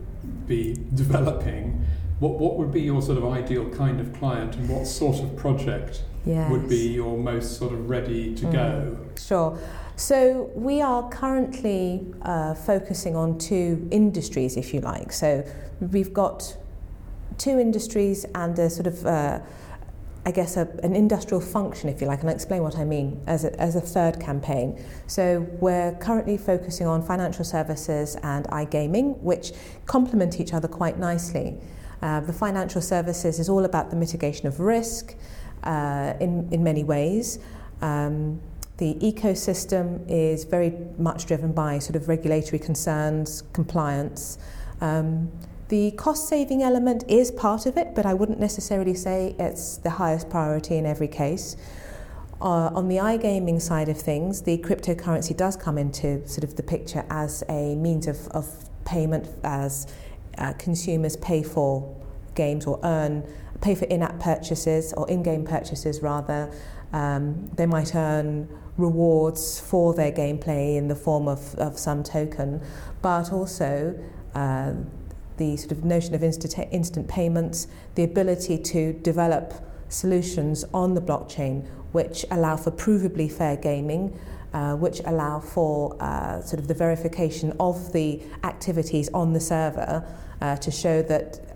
be 0.47 0.75
developing? 0.93 1.85
What, 2.19 2.37
what 2.39 2.57
would 2.57 2.71
be 2.71 2.81
your 2.81 3.01
sort 3.01 3.17
of 3.17 3.25
ideal 3.25 3.69
kind 3.69 4.01
of 4.01 4.13
client 4.13 4.55
and 4.55 4.67
what 4.67 4.85
sort 4.85 5.23
of 5.23 5.35
project 5.37 6.03
yes. 6.25 6.51
would 6.51 6.67
be 6.67 6.89
your 6.89 7.17
most 7.17 7.57
sort 7.57 7.71
of 7.71 7.89
ready 7.89 8.35
to 8.35 8.45
mm. 8.45 8.51
go? 8.51 8.97
Sure. 9.17 9.57
So 9.95 10.49
we 10.55 10.81
are 10.81 11.09
currently 11.09 12.05
uh, 12.21 12.53
focusing 12.53 13.15
on 13.15 13.37
two 13.37 13.87
industries, 13.91 14.57
if 14.57 14.73
you 14.73 14.81
like. 14.81 15.11
So 15.11 15.45
we've 15.79 16.13
got 16.13 16.55
two 17.37 17.59
industries 17.59 18.25
and 18.35 18.57
a 18.59 18.69
sort 18.69 18.87
of 18.87 19.05
uh, 19.05 19.39
I 20.25 20.31
guess, 20.31 20.57
a, 20.57 20.67
an 20.83 20.95
industrial 20.95 21.41
function, 21.41 21.89
if 21.89 22.01
you 22.01 22.07
like, 22.07 22.19
and 22.19 22.29
I'll 22.29 22.35
explain 22.35 22.61
what 22.61 22.77
I 22.77 22.83
mean 22.83 23.21
as 23.25 23.45
a, 23.45 23.59
as 23.59 23.75
a 23.75 23.81
third 23.81 24.19
campaign. 24.19 24.83
So 25.07 25.47
we're 25.59 25.95
currently 25.95 26.37
focusing 26.37 26.87
on 26.87 27.01
financial 27.01 27.45
services 27.45 28.17
and 28.21 28.45
iGaming, 28.47 29.17
which 29.19 29.53
complement 29.85 30.39
each 30.39 30.53
other 30.53 30.67
quite 30.67 30.99
nicely. 30.99 31.57
Uh, 32.01 32.19
the 32.19 32.33
financial 32.33 32.81
services 32.81 33.39
is 33.39 33.49
all 33.49 33.65
about 33.65 33.89
the 33.89 33.95
mitigation 33.95 34.47
of 34.47 34.59
risk, 34.59 35.15
uh, 35.63 36.13
in, 36.19 36.47
in 36.51 36.63
many 36.63 36.83
ways. 36.83 37.39
Um, 37.81 38.41
the 38.77 38.95
ecosystem 38.95 40.05
is 40.07 40.45
very 40.45 40.73
much 40.97 41.25
driven 41.25 41.51
by 41.51 41.79
sort 41.79 41.95
of 41.95 42.07
regulatory 42.07 42.59
concerns, 42.59 43.43
compliance. 43.51 44.37
Um, 44.79 45.31
the 45.69 45.91
cost 45.91 46.27
saving 46.27 46.63
element 46.63 47.03
is 47.07 47.29
part 47.31 47.67
of 47.67 47.77
it, 47.77 47.93
but 47.95 48.05
I 48.05 48.13
wouldn't 48.15 48.39
necessarily 48.39 48.95
say 48.95 49.35
it's 49.37 49.77
the 49.77 49.91
highest 49.91 50.29
priority 50.29 50.77
in 50.77 50.85
every 50.85 51.07
case. 51.07 51.55
Uh, 52.41 52.71
on 52.73 52.87
the 52.87 52.97
iGaming 52.97 53.61
side 53.61 53.87
of 53.87 53.97
things, 53.97 54.41
the 54.41 54.57
cryptocurrency 54.59 55.37
does 55.37 55.55
come 55.55 55.77
into 55.77 56.27
sort 56.27 56.43
of 56.43 56.55
the 56.55 56.63
picture 56.63 57.05
as 57.09 57.43
a 57.49 57.75
means 57.75 58.07
of, 58.07 58.27
of 58.29 58.47
payment 58.83 59.27
as 59.43 59.85
uh, 60.39 60.53
consumers 60.53 61.15
pay 61.17 61.43
for 61.43 61.95
games 62.33 62.65
or 62.65 62.79
earn 62.83 63.23
pay 63.61 63.75
for 63.75 63.85
in-app 63.85 64.19
purchases 64.19 64.93
or 64.93 65.07
in-game 65.09 65.45
purchases 65.45 66.01
rather. 66.01 66.51
Um, 66.93 67.51
they 67.55 67.65
might 67.65 67.93
earn 67.93 68.47
rewards 68.77 69.59
for 69.59 69.93
their 69.93 70.11
gameplay 70.11 70.77
in 70.77 70.87
the 70.87 70.95
form 70.95 71.27
of, 71.27 71.53
of 71.55 71.77
some 71.77 72.01
token, 72.01 72.61
but 73.01 73.33
also 73.33 73.99
uh, 74.33 74.73
the 75.39 75.57
sort 75.57 75.71
of 75.71 75.83
notion 75.83 76.13
of 76.13 76.23
instant, 76.23 76.53
instant 76.71 77.07
payments, 77.07 77.67
the 77.95 78.03
ability 78.03 78.59
to 78.59 78.93
develop 78.93 79.53
solutions 79.87 80.63
on 80.71 80.93
the 80.93 81.01
blockchain 81.01 81.65
which 81.91 82.25
allow 82.31 82.55
for 82.55 82.71
provably 82.71 83.31
fair 83.31 83.55
gaming, 83.55 84.17
uh, 84.53 84.75
which 84.75 85.01
allow 85.05 85.39
for 85.39 85.95
uh, 85.99 86.41
sort 86.41 86.59
of 86.59 86.67
the 86.67 86.73
verification 86.73 87.51
of 87.59 87.91
the 87.93 88.21
activities 88.43 89.09
on 89.13 89.33
the 89.33 89.39
server 89.39 90.05
uh, 90.41 90.55
to 90.57 90.71
show 90.71 91.01
that 91.01 91.48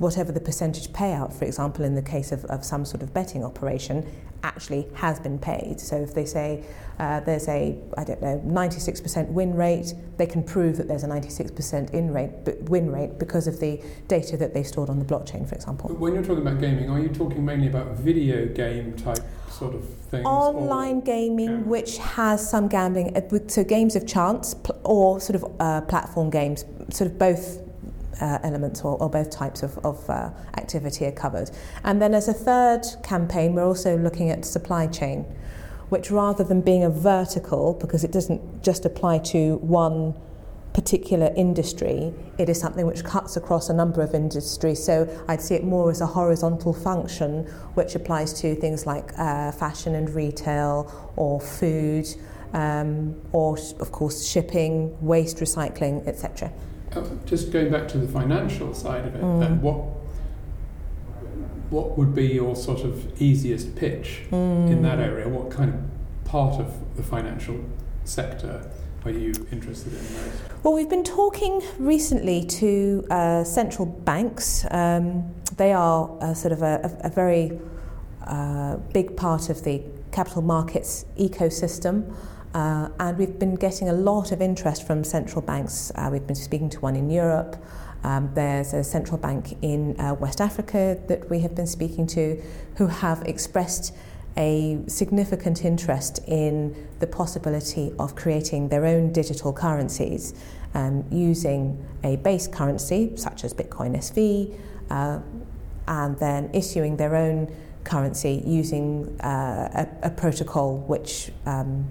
whatever 0.00 0.32
the 0.32 0.40
percentage 0.40 0.88
payout, 0.88 1.30
for 1.32 1.44
example, 1.44 1.84
in 1.84 1.94
the 1.94 2.02
case 2.02 2.32
of, 2.32 2.44
of 2.46 2.64
some 2.64 2.86
sort 2.86 3.02
of 3.02 3.12
betting 3.12 3.44
operation, 3.44 4.10
actually 4.42 4.88
has 4.94 5.20
been 5.20 5.38
paid. 5.38 5.78
So 5.78 5.96
if 5.96 6.14
they 6.14 6.24
say 6.24 6.64
uh, 6.98 7.20
there's 7.20 7.46
a, 7.48 7.78
I 7.98 8.04
don't 8.04 8.22
know, 8.22 8.42
96% 8.46 9.28
win 9.28 9.54
rate, 9.54 9.92
they 10.16 10.24
can 10.24 10.42
prove 10.42 10.78
that 10.78 10.88
there's 10.88 11.04
a 11.04 11.06
96% 11.06 11.90
in 11.90 12.14
rate, 12.14 12.30
win 12.62 12.90
rate 12.90 13.18
because 13.18 13.46
of 13.46 13.60
the 13.60 13.78
data 14.08 14.38
that 14.38 14.54
they've 14.54 14.66
stored 14.66 14.88
on 14.88 14.98
the 14.98 15.04
blockchain, 15.04 15.46
for 15.46 15.54
example. 15.54 15.90
When 15.90 16.14
you're 16.14 16.24
talking 16.24 16.46
about 16.46 16.60
gaming, 16.60 16.88
are 16.88 16.98
you 16.98 17.10
talking 17.10 17.44
mainly 17.44 17.66
about 17.66 17.90
video 17.98 18.46
game 18.46 18.96
type 18.96 19.20
sort 19.50 19.74
of 19.74 19.84
things? 19.84 20.24
Online 20.24 21.00
gaming, 21.00 21.50
yeah. 21.50 21.56
which 21.58 21.98
has 21.98 22.48
some 22.48 22.68
gambling, 22.68 23.14
uh, 23.14 23.38
so 23.48 23.62
games 23.64 23.96
of 23.96 24.06
chance 24.06 24.56
or 24.82 25.20
sort 25.20 25.36
of 25.36 25.60
uh, 25.60 25.82
platform 25.82 26.30
games, 26.30 26.64
sort 26.88 27.10
of 27.10 27.18
both 27.18 27.69
uh, 28.20 28.38
elements 28.42 28.82
or, 28.82 28.96
or, 28.98 29.08
both 29.08 29.30
types 29.30 29.62
of, 29.62 29.78
of 29.78 30.08
uh, 30.08 30.30
activity 30.56 31.06
are 31.06 31.12
covered. 31.12 31.50
And 31.84 32.00
then 32.00 32.14
as 32.14 32.28
a 32.28 32.32
third 32.32 32.84
campaign, 33.02 33.54
we're 33.54 33.64
also 33.64 33.96
looking 33.96 34.30
at 34.30 34.44
supply 34.44 34.86
chain, 34.86 35.24
which 35.88 36.10
rather 36.10 36.44
than 36.44 36.60
being 36.60 36.84
a 36.84 36.90
vertical, 36.90 37.74
because 37.74 38.04
it 38.04 38.12
doesn't 38.12 38.62
just 38.62 38.84
apply 38.84 39.18
to 39.18 39.56
one 39.56 40.14
particular 40.72 41.32
industry, 41.36 42.12
it 42.38 42.48
is 42.48 42.60
something 42.60 42.86
which 42.86 43.02
cuts 43.04 43.36
across 43.36 43.68
a 43.68 43.74
number 43.74 44.02
of 44.02 44.14
industries. 44.14 44.82
So 44.82 45.08
I'd 45.28 45.42
see 45.42 45.54
it 45.54 45.64
more 45.64 45.90
as 45.90 46.00
a 46.00 46.06
horizontal 46.06 46.72
function, 46.72 47.44
which 47.74 47.94
applies 47.94 48.32
to 48.40 48.54
things 48.54 48.86
like 48.86 49.12
uh, 49.18 49.52
fashion 49.52 49.94
and 49.94 50.08
retail 50.10 51.12
or 51.16 51.40
food, 51.40 52.06
um, 52.52 53.20
or 53.32 53.58
of 53.80 53.92
course 53.92 54.26
shipping, 54.26 54.96
waste 55.04 55.38
recycling, 55.38 56.06
etc. 56.06 56.52
Just 57.24 57.52
going 57.52 57.70
back 57.70 57.88
to 57.88 57.98
the 57.98 58.08
financial 58.08 58.74
side 58.74 59.06
of 59.06 59.14
it, 59.14 59.22
mm. 59.22 59.40
then 59.40 59.60
what 59.62 59.76
what 61.70 61.96
would 61.96 62.14
be 62.14 62.26
your 62.26 62.56
sort 62.56 62.80
of 62.80 63.22
easiest 63.22 63.76
pitch 63.76 64.22
mm. 64.30 64.70
in 64.70 64.82
that 64.82 64.98
area? 64.98 65.28
What 65.28 65.50
kind 65.50 65.72
of 65.72 65.80
part 66.24 66.60
of 66.60 66.96
the 66.96 67.02
financial 67.02 67.64
sector 68.04 68.68
are 69.04 69.10
you 69.10 69.32
interested 69.52 69.92
in 69.92 70.02
most? 70.02 70.42
Well, 70.62 70.74
we've 70.74 70.90
been 70.90 71.04
talking 71.04 71.62
recently 71.78 72.44
to 72.44 73.06
uh, 73.10 73.44
central 73.44 73.86
banks. 73.86 74.66
Um, 74.70 75.32
they 75.56 75.72
are 75.72 76.10
uh, 76.20 76.34
sort 76.34 76.52
of 76.52 76.62
a, 76.62 76.98
a, 77.02 77.06
a 77.06 77.10
very 77.10 77.58
uh, 78.26 78.76
big 78.92 79.16
part 79.16 79.48
of 79.48 79.62
the 79.64 79.82
capital 80.12 80.42
markets 80.42 81.06
ecosystem. 81.18 82.14
Uh, 82.54 82.88
and 82.98 83.16
we've 83.16 83.38
been 83.38 83.54
getting 83.54 83.88
a 83.88 83.92
lot 83.92 84.32
of 84.32 84.42
interest 84.42 84.86
from 84.86 85.04
central 85.04 85.40
banks. 85.40 85.92
Uh, 85.94 86.08
we've 86.10 86.26
been 86.26 86.34
speaking 86.36 86.68
to 86.70 86.80
one 86.80 86.96
in 86.96 87.08
Europe. 87.10 87.56
Um, 88.02 88.30
there's 88.34 88.72
a 88.72 88.82
central 88.82 89.18
bank 89.18 89.56
in 89.62 89.98
uh, 90.00 90.14
West 90.14 90.40
Africa 90.40 90.98
that 91.06 91.30
we 91.30 91.40
have 91.40 91.54
been 91.54 91.66
speaking 91.66 92.06
to 92.08 92.42
who 92.76 92.86
have 92.86 93.22
expressed 93.22 93.94
a 94.36 94.78
significant 94.86 95.64
interest 95.64 96.20
in 96.26 96.88
the 96.98 97.06
possibility 97.06 97.92
of 97.98 98.14
creating 98.14 98.68
their 98.68 98.86
own 98.86 99.12
digital 99.12 99.52
currencies 99.52 100.34
um, 100.74 101.04
using 101.10 101.84
a 102.04 102.16
base 102.16 102.46
currency 102.46 103.12
such 103.16 103.44
as 103.44 103.52
Bitcoin 103.52 103.96
SV 103.96 104.56
uh, 104.88 105.18
and 105.88 106.18
then 106.18 106.48
issuing 106.52 106.96
their 106.96 107.16
own 107.16 107.52
currency 107.84 108.42
using 108.46 109.18
uh, 109.20 109.86
a, 110.02 110.06
a, 110.06 110.10
protocol 110.10 110.76
which 110.76 111.32
um, 111.46 111.88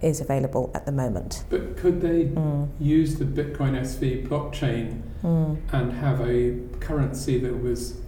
is 0.00 0.20
available 0.20 0.70
at 0.74 0.86
the 0.86 0.92
moment. 0.92 1.44
But 1.50 1.76
could 1.76 2.00
they 2.00 2.24
mm. 2.24 2.68
use 2.78 3.16
the 3.16 3.24
Bitcoin 3.24 3.78
SV 3.80 4.28
blockchain 4.28 5.02
mm. 5.22 5.58
and 5.72 5.92
have 5.92 6.20
a 6.20 6.58
currency 6.80 7.38
that 7.40 7.62
was 7.62 8.00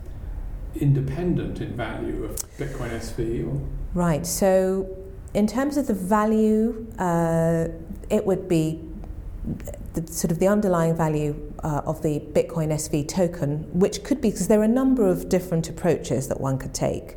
independent 0.75 1.61
in 1.61 1.77
value 1.77 2.25
of 2.25 2.37
Bitcoin 2.59 2.91
SV? 2.91 3.47
Or? 3.47 3.61
Right. 3.95 4.27
So, 4.27 4.97
in 5.35 5.47
terms 5.47 5.77
of 5.77 5.87
the 5.87 5.95
value, 5.95 6.87
uh, 6.99 7.69
it 8.09 8.25
would 8.25 8.49
be 8.49 8.81
the 9.95 10.07
sort 10.13 10.31
of 10.31 10.39
the 10.39 10.47
underlying 10.47 10.97
value 10.97 11.53
uh, 11.65 11.83
of 11.85 12.03
the 12.03 12.21
Bitcoin 12.21 12.69
SV 12.69 13.09
token, 13.09 13.69
which 13.79 14.05
could 14.05 14.21
be 14.21 14.31
because 14.31 14.49
there 14.49 14.61
are 14.61 14.65
a 14.65 14.69
number 14.69 15.09
of 15.09 15.29
different 15.29 15.69
approaches 15.69 16.29
that 16.29 16.41
one 16.41 16.59
could 16.59 16.75
take. 16.75 17.17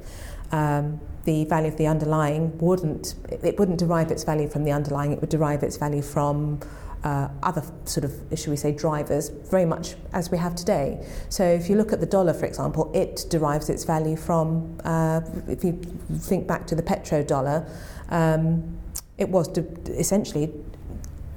Um, 0.54 1.02
the 1.26 1.46
value 1.46 1.70
of 1.70 1.78
the 1.78 1.88
underlying 1.88 2.58
wouldn't 2.60 3.16
it 3.30 3.58
wouldn't 3.58 3.80
derive 3.80 4.12
its 4.12 4.24
value 4.26 4.48
from 4.48 4.66
the 4.66 4.72
underlying 4.72 5.14
it 5.14 5.22
would 5.22 5.30
derive 5.30 5.64
its 5.64 5.78
value 5.78 6.02
from 6.02 6.60
uh, 7.04 7.28
other 7.42 7.64
sort 7.86 8.06
of, 8.06 8.14
should 8.38 8.50
we 8.50 8.56
say, 8.56 8.72
drivers, 8.72 9.30
very 9.30 9.66
much 9.66 9.96
as 10.14 10.32
we 10.32 10.38
have 10.38 10.56
today. 10.56 11.06
So 11.30 11.44
if 11.44 11.70
you 11.70 11.76
look 11.76 11.92
at 11.92 12.00
the 12.00 12.06
dollar, 12.06 12.34
for 12.34 12.46
example, 12.46 12.92
it 12.94 13.26
derives 13.30 13.70
its 13.70 13.84
value 13.84 14.16
from, 14.16 14.80
uh, 14.86 15.22
if 15.48 15.64
you 15.64 15.74
think 16.14 16.48
back 16.48 16.66
to 16.68 16.76
the 16.76 16.84
petrodollar, 16.84 17.70
um, 18.10 18.80
it 19.18 19.30
was 19.30 19.48
de- 19.50 19.66
essentially 20.00 20.54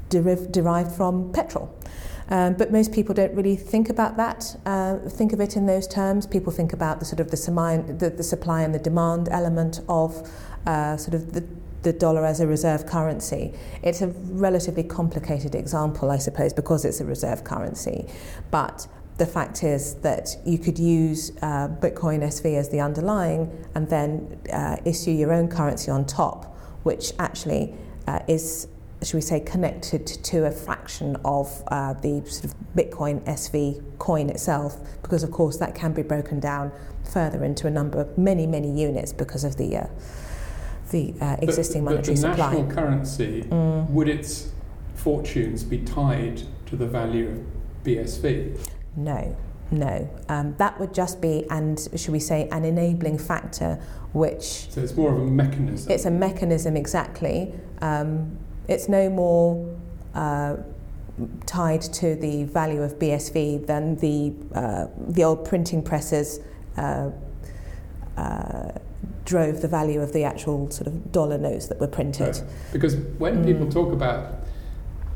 deriv- 0.09 0.53
derived 0.53 0.93
from 0.93 1.33
petrol. 1.33 1.75
Um, 2.29 2.55
but 2.55 2.73
most 2.73 2.93
people 2.93 3.15
don't 3.15 3.35
really 3.35 3.57
think 3.57 3.89
about 3.89 4.17
that, 4.17 4.57
uh, 4.67 4.99
think 5.09 5.33
of 5.33 5.41
it 5.41 5.57
in 5.57 5.67
those 5.67 5.87
terms. 5.87 6.27
People 6.27 6.53
think 6.53 6.73
about 6.73 6.99
the 6.99 7.05
sort 7.05 7.21
of 7.21 7.31
the, 7.31 7.37
supply, 7.37 7.77
the, 7.77 8.11
the 8.11 8.23
supply 8.23 8.63
and 8.63 8.75
the 8.75 8.79
demand 8.79 9.29
element 9.31 9.81
of 9.89 10.29
uh, 10.67 10.97
sort 10.97 11.15
of 11.15 11.33
the, 11.33 11.45
the 11.83 11.93
dollar 11.93 12.27
as 12.27 12.41
a 12.41 12.47
reserve 12.47 12.87
currency. 12.87 13.55
It's 13.83 14.03
a 14.03 14.09
relatively 14.09 14.83
complicated 14.83 15.55
example, 15.55 16.11
I 16.11 16.19
suppose, 16.19 16.53
because 16.53 16.85
it's 16.85 17.01
a 17.01 17.05
reserve 17.05 17.45
currency. 17.45 18.07
But 18.51 18.89
the 19.19 19.27
fact 19.27 19.63
is 19.63 19.95
that 19.97 20.37
you 20.45 20.59
could 20.59 20.79
use 20.79 21.31
uh, 21.41 21.69
Bitcoin 21.69 22.23
SV 22.23 22.57
as 22.59 22.69
the 22.69 22.81
underlying 22.81 23.51
and 23.75 23.89
then 23.89 24.39
uh, 24.53 24.77
issue 24.85 25.13
your 25.13 25.33
own 25.33 25.49
currency 25.49 25.91
on 25.91 26.05
top, 26.05 26.57
which 26.83 27.13
actually 27.19 27.75
uh, 28.07 28.19
is 28.29 28.69
should 29.03 29.15
we 29.15 29.21
say, 29.21 29.41
connected 29.41 30.07
to 30.07 30.47
a 30.47 30.51
fraction 30.51 31.17
of 31.25 31.63
uh, 31.69 31.93
the 31.95 32.23
sort 32.27 32.47
of 32.47 32.55
Bitcoin 32.75 33.23
SV 33.25 33.83
coin 33.99 34.31
itself, 34.31 34.79
because 35.03 35.23
of 35.23 35.31
course 35.31 35.59
that 35.59 35.75
can 35.75 35.93
be 35.93 36.03
broken 36.03 36.41
down 36.41 36.73
further 37.13 37.45
into 37.45 37.67
a 37.67 37.71
number 37.71 38.01
of 38.01 38.17
many, 38.17 38.47
many 38.47 38.71
units 38.71 39.13
because 39.13 39.45
of 39.45 39.57
the 39.57 39.77
uh, 39.77 39.87
the 40.91 41.15
uh, 41.21 41.37
existing 41.43 41.85
but, 41.85 41.93
monetary 41.93 42.15
but 42.17 42.23
the 42.23 42.31
supply. 42.33 42.51
national 42.53 42.71
currency 42.73 43.43
mm. 43.43 43.91
would 43.91 44.09
its 44.09 44.51
fortunes 44.95 45.65
be 45.65 45.79
tied 45.79 46.43
to 46.67 46.77
the 46.77 46.87
value 46.87 47.29
of 47.29 47.41
BSV? 47.85 48.69
No, 48.97 49.37
no, 49.71 50.09
um, 50.29 50.55
that 50.59 50.79
would 50.79 50.95
just 50.95 51.21
be, 51.21 51.45
and 51.51 51.89
should 51.97 52.11
we 52.11 52.21
say, 52.21 52.49
an 52.51 52.65
enabling 52.65 53.19
factor, 53.19 53.81
which. 54.13 54.71
So 54.71 54.81
it's 54.81 54.95
more 54.95 55.13
of 55.13 55.21
a 55.21 55.27
mechanism. 55.27 55.91
It's 55.91 56.05
a 56.05 56.11
mechanism, 56.11 56.77
exactly. 56.77 57.55
Um, 57.83 58.39
it's 58.69 58.89
no 58.89 59.09
more 59.09 59.77
uh, 60.15 60.57
tied 61.47 61.83
to 61.83 62.15
the 62.17 62.45
value 62.45 62.83
of 62.83 62.99
BSV 62.99 63.67
than 63.67 63.97
the 63.97 64.33
uh, 64.55 64.87
the 65.09 65.25
old 65.25 65.45
printing 65.45 65.83
presses 65.83 66.41
uh, 66.77 67.11
uh, 68.17 68.73
drove 69.25 69.61
the 69.61 69.69
value 69.69 70.01
of 70.01 70.13
the 70.13 70.25
actual 70.25 70.71
sort 70.71 70.87
of 70.87 71.13
dollar 71.13 71.39
notes 71.39 71.67
that 71.69 71.81
were 71.81 71.89
printed. 71.89 72.37
Right. 72.37 72.45
Because 72.73 72.97
when 73.19 73.43
mm. 73.43 73.47
people 73.47 73.71
talk 73.71 73.93
about 73.93 74.37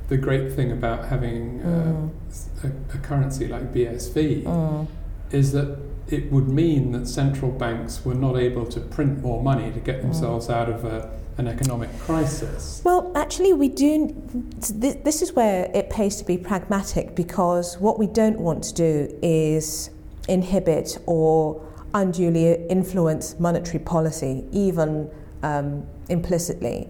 the 0.09 0.17
great 0.17 0.53
thing 0.53 0.73
about 0.73 1.07
having 1.07 1.63
uh, 1.63 1.67
mm. 1.67 2.65
a, 2.65 2.97
a, 2.97 2.99
currency 2.99 3.47
like 3.47 3.73
BSV 3.73 4.43
mm. 4.43 4.87
is 5.31 5.53
that 5.53 5.79
it 6.09 6.33
would 6.33 6.49
mean 6.49 6.91
that 6.93 7.07
central 7.07 7.53
banks 7.53 8.05
were 8.05 8.15
not 8.15 8.37
able 8.37 8.67
to 8.67 8.81
print 8.81 9.23
more 9.23 9.41
money 9.41 9.71
to 9.71 9.79
get 9.79 9.99
mm. 9.99 10.03
themselves 10.03 10.51
out 10.51 10.69
of 10.69 10.85
a 10.85 11.11
an 11.39 11.49
economic 11.49 11.91
crisis? 12.01 12.83
Well, 12.85 13.13
actually, 13.15 13.53
we 13.53 13.69
do. 13.69 14.15
This 14.59 15.23
is 15.23 15.33
where 15.33 15.71
it 15.75 15.91
pays 15.91 16.17
to 16.17 16.25
be 16.25 16.37
pragmatic 16.37 17.15
because 17.15 17.79
what 17.79 17.99
we 17.99 18.07
don't 18.07 18.39
want 18.39 18.65
to 18.65 18.75
do 18.75 19.19
is 19.23 19.91
inhibit 20.29 20.99
or 21.07 21.67
unduly 21.95 22.67
influence 22.69 23.39
monetary 23.41 23.79
policy, 23.79 24.45
even 24.53 25.11
um, 25.43 25.87
implicitly. 26.09 26.89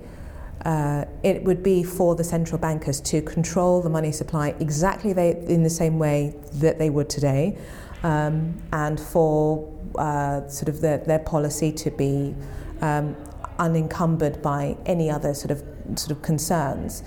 Uh, 0.64 1.06
it 1.22 1.42
would 1.42 1.62
be 1.62 1.82
for 1.82 2.14
the 2.14 2.24
central 2.24 2.58
bankers 2.58 3.00
to 3.00 3.22
control 3.22 3.80
the 3.80 3.88
money 3.88 4.12
supply 4.12 4.54
exactly 4.60 5.14
they, 5.14 5.30
in 5.48 5.62
the 5.62 5.70
same 5.70 5.98
way 5.98 6.34
that 6.52 6.78
they 6.78 6.90
would 6.90 7.08
today, 7.08 7.56
um, 8.02 8.54
and 8.72 9.00
for 9.00 9.72
uh, 9.96 10.46
sort 10.48 10.68
of 10.68 10.82
the, 10.82 11.02
their 11.06 11.18
policy 11.18 11.72
to 11.72 11.90
be 11.90 12.34
um, 12.82 13.16
unencumbered 13.60 14.42
by 14.42 14.76
any 14.86 15.08
other 15.08 15.34
sort 15.34 15.52
of 15.52 15.62
sort 15.94 16.10
of 16.10 16.22
concerns. 16.22 17.04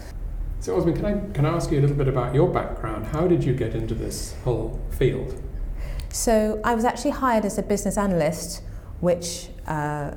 So, 0.59 0.77
Osman, 0.77 0.95
can 0.95 1.05
I, 1.05 1.33
can 1.33 1.45
I 1.45 1.49
ask 1.49 1.71
you 1.71 1.79
a 1.79 1.81
little 1.81 1.97
bit 1.97 2.07
about 2.07 2.33
your 2.33 2.47
background? 2.47 3.05
How 3.07 3.27
did 3.27 3.43
you 3.43 3.53
get 3.53 3.75
into 3.75 3.93
this 3.93 4.33
whole 4.45 4.79
field? 4.91 5.41
So, 6.09 6.61
I 6.63 6.73
was 6.73 6.85
actually 6.85 7.11
hired 7.11 7.43
as 7.43 7.57
a 7.57 7.63
business 7.63 7.97
analyst, 7.97 8.63
which 9.01 9.49
uh, 9.67 10.11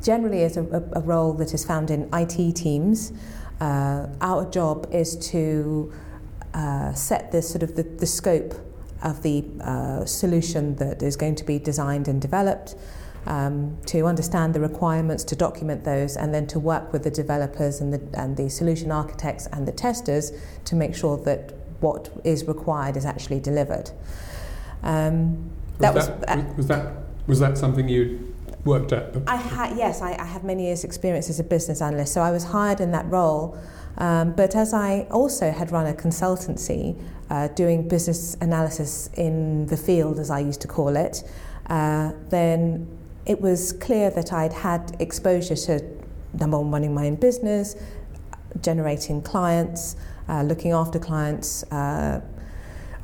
generally 0.00 0.42
is 0.42 0.56
a, 0.56 0.62
a, 0.94 1.00
role 1.00 1.34
that 1.34 1.52
is 1.52 1.64
found 1.64 1.90
in 1.90 2.08
IT 2.14 2.56
teams. 2.56 3.12
Uh, 3.60 4.06
our 4.22 4.48
job 4.50 4.88
is 4.92 5.16
to 5.30 5.92
uh, 6.54 6.94
set 6.94 7.30
the 7.32 7.42
sort 7.42 7.62
of 7.62 7.76
the, 7.76 7.82
the 7.82 8.06
scope 8.06 8.54
of 9.02 9.22
the 9.22 9.44
uh, 9.60 10.04
solution 10.04 10.76
that 10.76 11.02
is 11.02 11.16
going 11.16 11.34
to 11.34 11.44
be 11.44 11.58
designed 11.58 12.08
and 12.08 12.22
developed, 12.22 12.76
um, 13.26 13.76
to 13.86 14.06
understand 14.06 14.54
the 14.54 14.60
requirements, 14.60 15.24
to 15.24 15.36
document 15.36 15.84
those, 15.84 16.16
and 16.16 16.34
then 16.34 16.46
to 16.48 16.58
work 16.58 16.92
with 16.92 17.04
the 17.04 17.10
developers 17.10 17.80
and 17.80 17.92
the, 17.92 18.20
and 18.20 18.36
the 18.36 18.48
solution 18.50 18.90
architects 18.90 19.46
and 19.46 19.66
the 19.66 19.72
testers 19.72 20.32
to 20.64 20.74
make 20.74 20.94
sure 20.94 21.16
that 21.18 21.52
what 21.80 22.10
is 22.24 22.46
required 22.46 22.96
is 22.96 23.04
actually 23.04 23.40
delivered. 23.40 23.90
Um, 24.82 25.50
that 25.78 25.94
was, 25.94 26.08
that, 26.08 26.46
was, 26.46 26.56
was 26.56 26.66
that 26.68 26.92
was 27.26 27.40
that 27.40 27.58
something 27.58 27.88
you 27.88 28.34
worked 28.64 28.92
at? 28.92 29.16
I 29.26 29.36
had 29.36 29.76
yes, 29.76 30.02
I, 30.02 30.14
I 30.14 30.24
have 30.24 30.44
many 30.44 30.66
years' 30.66 30.84
experience 30.84 31.30
as 31.30 31.40
a 31.40 31.44
business 31.44 31.80
analyst, 31.80 32.12
so 32.12 32.20
I 32.20 32.30
was 32.30 32.44
hired 32.44 32.80
in 32.80 32.92
that 32.92 33.06
role. 33.06 33.58
Um, 33.98 34.32
but 34.32 34.56
as 34.56 34.72
I 34.72 35.06
also 35.10 35.50
had 35.50 35.70
run 35.70 35.86
a 35.86 35.92
consultancy 35.92 36.98
uh, 37.30 37.48
doing 37.48 37.88
business 37.88 38.36
analysis 38.40 39.10
in 39.14 39.66
the 39.66 39.76
field, 39.76 40.18
as 40.18 40.30
I 40.30 40.40
used 40.40 40.62
to 40.62 40.68
call 40.68 40.96
it, 40.96 41.22
uh, 41.66 42.12
then 42.30 42.88
it 43.26 43.40
was 43.40 43.72
clear 43.72 44.10
that 44.10 44.32
I'd 44.32 44.52
had 44.52 44.96
exposure 44.98 45.56
to 45.56 46.02
number 46.38 46.58
one, 46.58 46.70
running 46.70 46.94
my 46.94 47.06
own 47.06 47.16
business, 47.16 47.76
generating 48.60 49.22
clients, 49.22 49.96
uh, 50.28 50.42
looking 50.42 50.72
after 50.72 50.98
clients, 50.98 51.62
uh, 51.64 52.20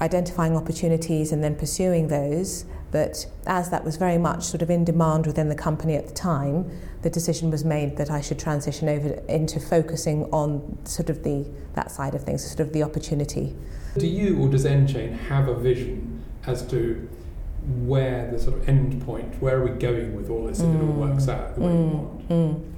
identifying 0.00 0.57
opportunities, 0.57 1.33
and 1.33 1.42
then 1.42 1.54
pursuing 1.57 2.09
those. 2.09 2.64
But 2.90 3.26
as 3.46 3.68
that 3.70 3.85
was 3.85 3.96
very 3.96 4.16
much 4.16 4.44
sort 4.44 4.62
of 4.62 4.70
in 4.70 4.85
demand 4.85 5.26
within 5.26 5.48
the 5.48 5.54
company 5.54 5.94
at 5.96 6.07
the 6.07 6.14
time, 6.14 6.70
the 7.02 7.11
decision 7.11 7.50
was 7.50 7.64
made 7.64 7.96
that 7.98 8.11
I 8.11 8.20
should 8.20 8.38
transition 8.38 8.88
over 8.88 9.09
into 9.28 9.61
focusing 9.61 10.24
on 10.33 10.78
sort 10.85 11.11
of 11.11 11.22
the 11.22 11.46
that 11.74 11.90
side 11.90 12.14
of 12.14 12.24
things, 12.24 12.46
sort 12.46 12.61
of 12.61 12.72
the 12.72 12.83
opportunity. 12.83 13.54
Do 13.98 14.07
you 14.07 14.38
or 14.40 14.48
does 14.48 14.64
nChain 14.64 15.18
have 15.28 15.48
a 15.48 15.54
vision 15.54 16.24
as 16.46 16.66
to 16.68 17.09
where 17.68 18.31
the 18.31 18.38
sort 18.38 18.57
of 18.57 18.68
end 18.68 19.04
point, 19.04 19.40
where 19.40 19.59
are 19.59 19.64
we 19.64 19.78
going 19.78 20.16
with 20.16 20.31
all 20.31 20.46
this 20.46 20.61
if 20.61 20.66
mm. 20.66 20.74
it 20.74 20.83
all 20.83 20.94
mm. 20.94 21.11
works 21.11 21.28
out 21.28 21.54
the 21.54 21.61
way 21.61 21.68
mm. 21.68 21.90
we 21.90 21.94
want? 21.94 22.28
Mm. 22.28 22.72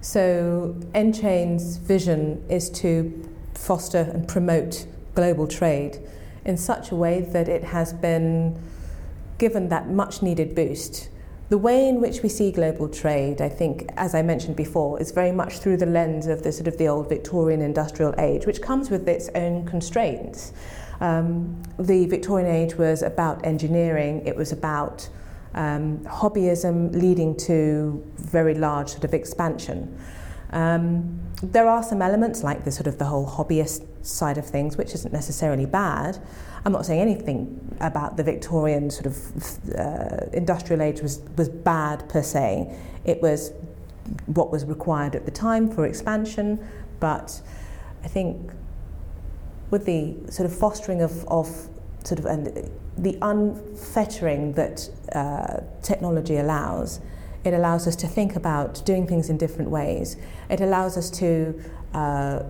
So 0.00 0.76
nChain's 0.94 1.76
vision 1.76 2.44
is 2.48 2.68
to 2.70 3.28
foster 3.54 4.10
and 4.12 4.26
promote 4.26 4.86
global 5.14 5.46
trade 5.46 6.00
in 6.44 6.56
such 6.56 6.90
a 6.90 6.96
way 6.96 7.20
that 7.20 7.48
it 7.48 7.62
has 7.62 7.92
been 7.92 8.60
given 9.38 9.68
that 9.68 9.88
much 9.88 10.22
needed 10.22 10.54
boost. 10.54 11.08
The 11.48 11.58
way 11.58 11.88
in 11.88 12.00
which 12.00 12.22
we 12.22 12.28
see 12.28 12.50
global 12.50 12.88
trade, 12.88 13.40
I 13.40 13.48
think, 13.48 13.90
as 13.96 14.14
I 14.14 14.22
mentioned 14.22 14.56
before, 14.56 15.00
is 15.00 15.10
very 15.10 15.32
much 15.32 15.58
through 15.58 15.76
the 15.76 15.86
lens 15.86 16.26
of 16.26 16.42
the 16.42 16.50
sort 16.50 16.66
of 16.66 16.78
the 16.78 16.88
old 16.88 17.08
Victorian 17.08 17.60
industrial 17.60 18.14
age, 18.18 18.46
which 18.46 18.62
comes 18.62 18.90
with 18.90 19.06
its 19.06 19.28
own 19.34 19.66
constraints. 19.66 20.52
Um, 21.02 21.60
the 21.80 22.06
Victorian 22.06 22.48
age 22.48 22.76
was 22.76 23.02
about 23.02 23.44
engineering, 23.44 24.22
it 24.24 24.36
was 24.36 24.52
about 24.52 25.08
um, 25.52 25.98
hobbyism 26.04 26.94
leading 26.94 27.36
to 27.38 28.00
very 28.18 28.54
large 28.54 28.90
sort 28.90 29.02
of 29.02 29.12
expansion. 29.12 29.98
Um, 30.50 31.20
there 31.42 31.66
are 31.66 31.82
some 31.82 32.02
elements 32.02 32.44
like 32.44 32.64
the 32.64 32.70
sort 32.70 32.86
of 32.86 32.98
the 32.98 33.06
whole 33.06 33.26
hobbyist 33.26 33.84
side 34.06 34.38
of 34.38 34.46
things, 34.46 34.76
which 34.76 34.94
isn't 34.94 35.12
necessarily 35.12 35.66
bad. 35.66 36.18
I'm 36.64 36.70
not 36.70 36.86
saying 36.86 37.00
anything 37.00 37.76
about 37.80 38.16
the 38.16 38.22
Victorian 38.22 38.88
sort 38.88 39.06
of 39.06 39.76
uh, 39.76 40.26
industrial 40.32 40.82
age 40.82 41.00
was, 41.00 41.20
was 41.36 41.48
bad 41.48 42.08
per 42.08 42.22
se. 42.22 42.72
It 43.04 43.20
was 43.20 43.52
what 44.26 44.52
was 44.52 44.64
required 44.66 45.16
at 45.16 45.24
the 45.24 45.32
time 45.32 45.68
for 45.68 45.84
expansion, 45.84 46.64
but 47.00 47.42
I 48.04 48.08
think 48.08 48.52
with 49.72 49.86
the 49.86 50.14
sort 50.30 50.48
of 50.48 50.56
fostering 50.56 51.00
of, 51.02 51.24
of 51.28 51.48
sort 52.04 52.20
of 52.20 52.26
and 52.26 52.70
the 52.96 53.18
unfettering 53.22 54.52
that 54.52 54.88
uh, 55.14 55.60
technology 55.82 56.36
allows, 56.36 57.00
it 57.42 57.54
allows 57.54 57.88
us 57.88 57.96
to 57.96 58.06
think 58.06 58.36
about 58.36 58.84
doing 58.84 59.06
things 59.06 59.30
in 59.30 59.38
different 59.38 59.70
ways. 59.70 60.16
It 60.50 60.60
allows 60.60 60.96
us 60.98 61.10
to 61.12 61.60
uh, 61.94 62.42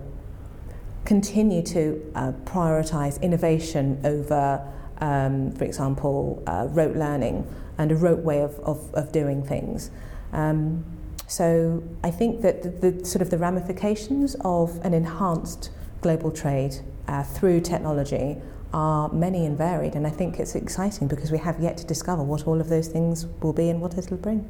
continue 1.05 1.63
to 1.63 2.11
uh, 2.13 2.31
prioritize 2.43 3.21
innovation 3.21 4.01
over, 4.03 4.61
um, 4.99 5.51
for 5.53 5.63
example, 5.63 6.43
uh, 6.45 6.67
rote 6.71 6.97
learning 6.97 7.47
and 7.77 7.91
a 7.91 7.95
rote 7.95 8.19
way 8.19 8.41
of, 8.41 8.59
of, 8.59 8.93
of 8.93 9.13
doing 9.13 9.43
things. 9.43 9.91
Um, 10.33 10.83
so 11.27 11.81
I 12.03 12.11
think 12.11 12.41
that 12.41 12.63
the, 12.63 12.91
the, 12.91 13.05
sort 13.05 13.21
of 13.21 13.29
the 13.29 13.37
ramifications 13.37 14.35
of 14.41 14.79
an 14.83 14.93
enhanced 14.93 15.69
global 16.03 16.29
trade 16.29 16.75
uh, 17.07 17.23
through 17.23 17.61
technology 17.61 18.37
are 18.73 19.11
many 19.11 19.45
and 19.45 19.57
varied, 19.57 19.95
and 19.95 20.05
I 20.05 20.09
think 20.09 20.39
it's 20.39 20.55
exciting 20.55 21.07
because 21.07 21.31
we 21.31 21.37
have 21.39 21.59
yet 21.59 21.77
to 21.77 21.85
discover 21.85 22.23
what 22.23 22.45
all 22.47 22.59
of 22.59 22.69
those 22.69 22.87
things 22.87 23.25
will 23.41 23.53
be 23.53 23.69
and 23.69 23.81
what 23.81 23.97
it'll 23.97 24.17
bring. 24.17 24.47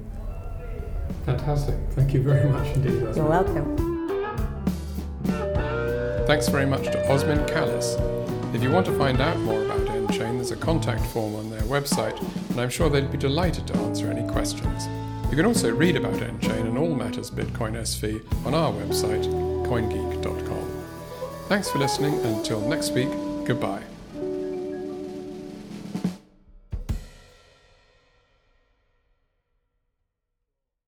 Fantastic. 1.26 1.76
Thank 1.92 2.14
you 2.14 2.22
very 2.22 2.50
much 2.50 2.68
indeed. 2.76 3.04
Osman. 3.04 3.16
You're 3.16 3.30
welcome. 3.30 3.94
Thanks 6.26 6.48
very 6.48 6.66
much 6.66 6.86
to 6.86 6.98
Osmin 7.10 7.46
Callis. 7.48 7.98
If 8.56 8.64
you 8.64 8.72
want 8.72 8.86
to 8.86 8.98
find 8.98 9.20
out 9.20 9.38
more 9.40 9.64
about 9.64 9.82
nChain, 9.82 10.36
there's 10.36 10.52
a 10.52 10.56
contact 10.56 11.06
form 11.08 11.36
on 11.36 11.50
their 11.50 11.64
website, 11.64 12.18
and 12.52 12.62
I'm 12.62 12.70
sure 12.70 12.90
they'd 12.90 13.12
be 13.12 13.18
delighted 13.18 13.68
to 13.68 13.76
answer 13.80 14.10
any 14.10 14.26
questions. 14.32 14.88
You 15.30 15.36
can 15.36 15.46
also 15.46 15.74
read 15.74 15.98
about 15.98 16.14
nChain 16.14 16.68
and 16.68 16.78
all 16.78 16.96
matters 16.96 17.30
Bitcoin 17.30 17.74
SV 17.74 18.24
on 18.46 18.54
our 18.54 18.72
website, 18.72 19.26
coingeek.com. 19.66 20.63
Thanks 21.48 21.70
for 21.70 21.78
listening, 21.78 22.14
until 22.26 22.62
next 22.62 22.92
week, 22.92 23.10
goodbye. 23.46 23.84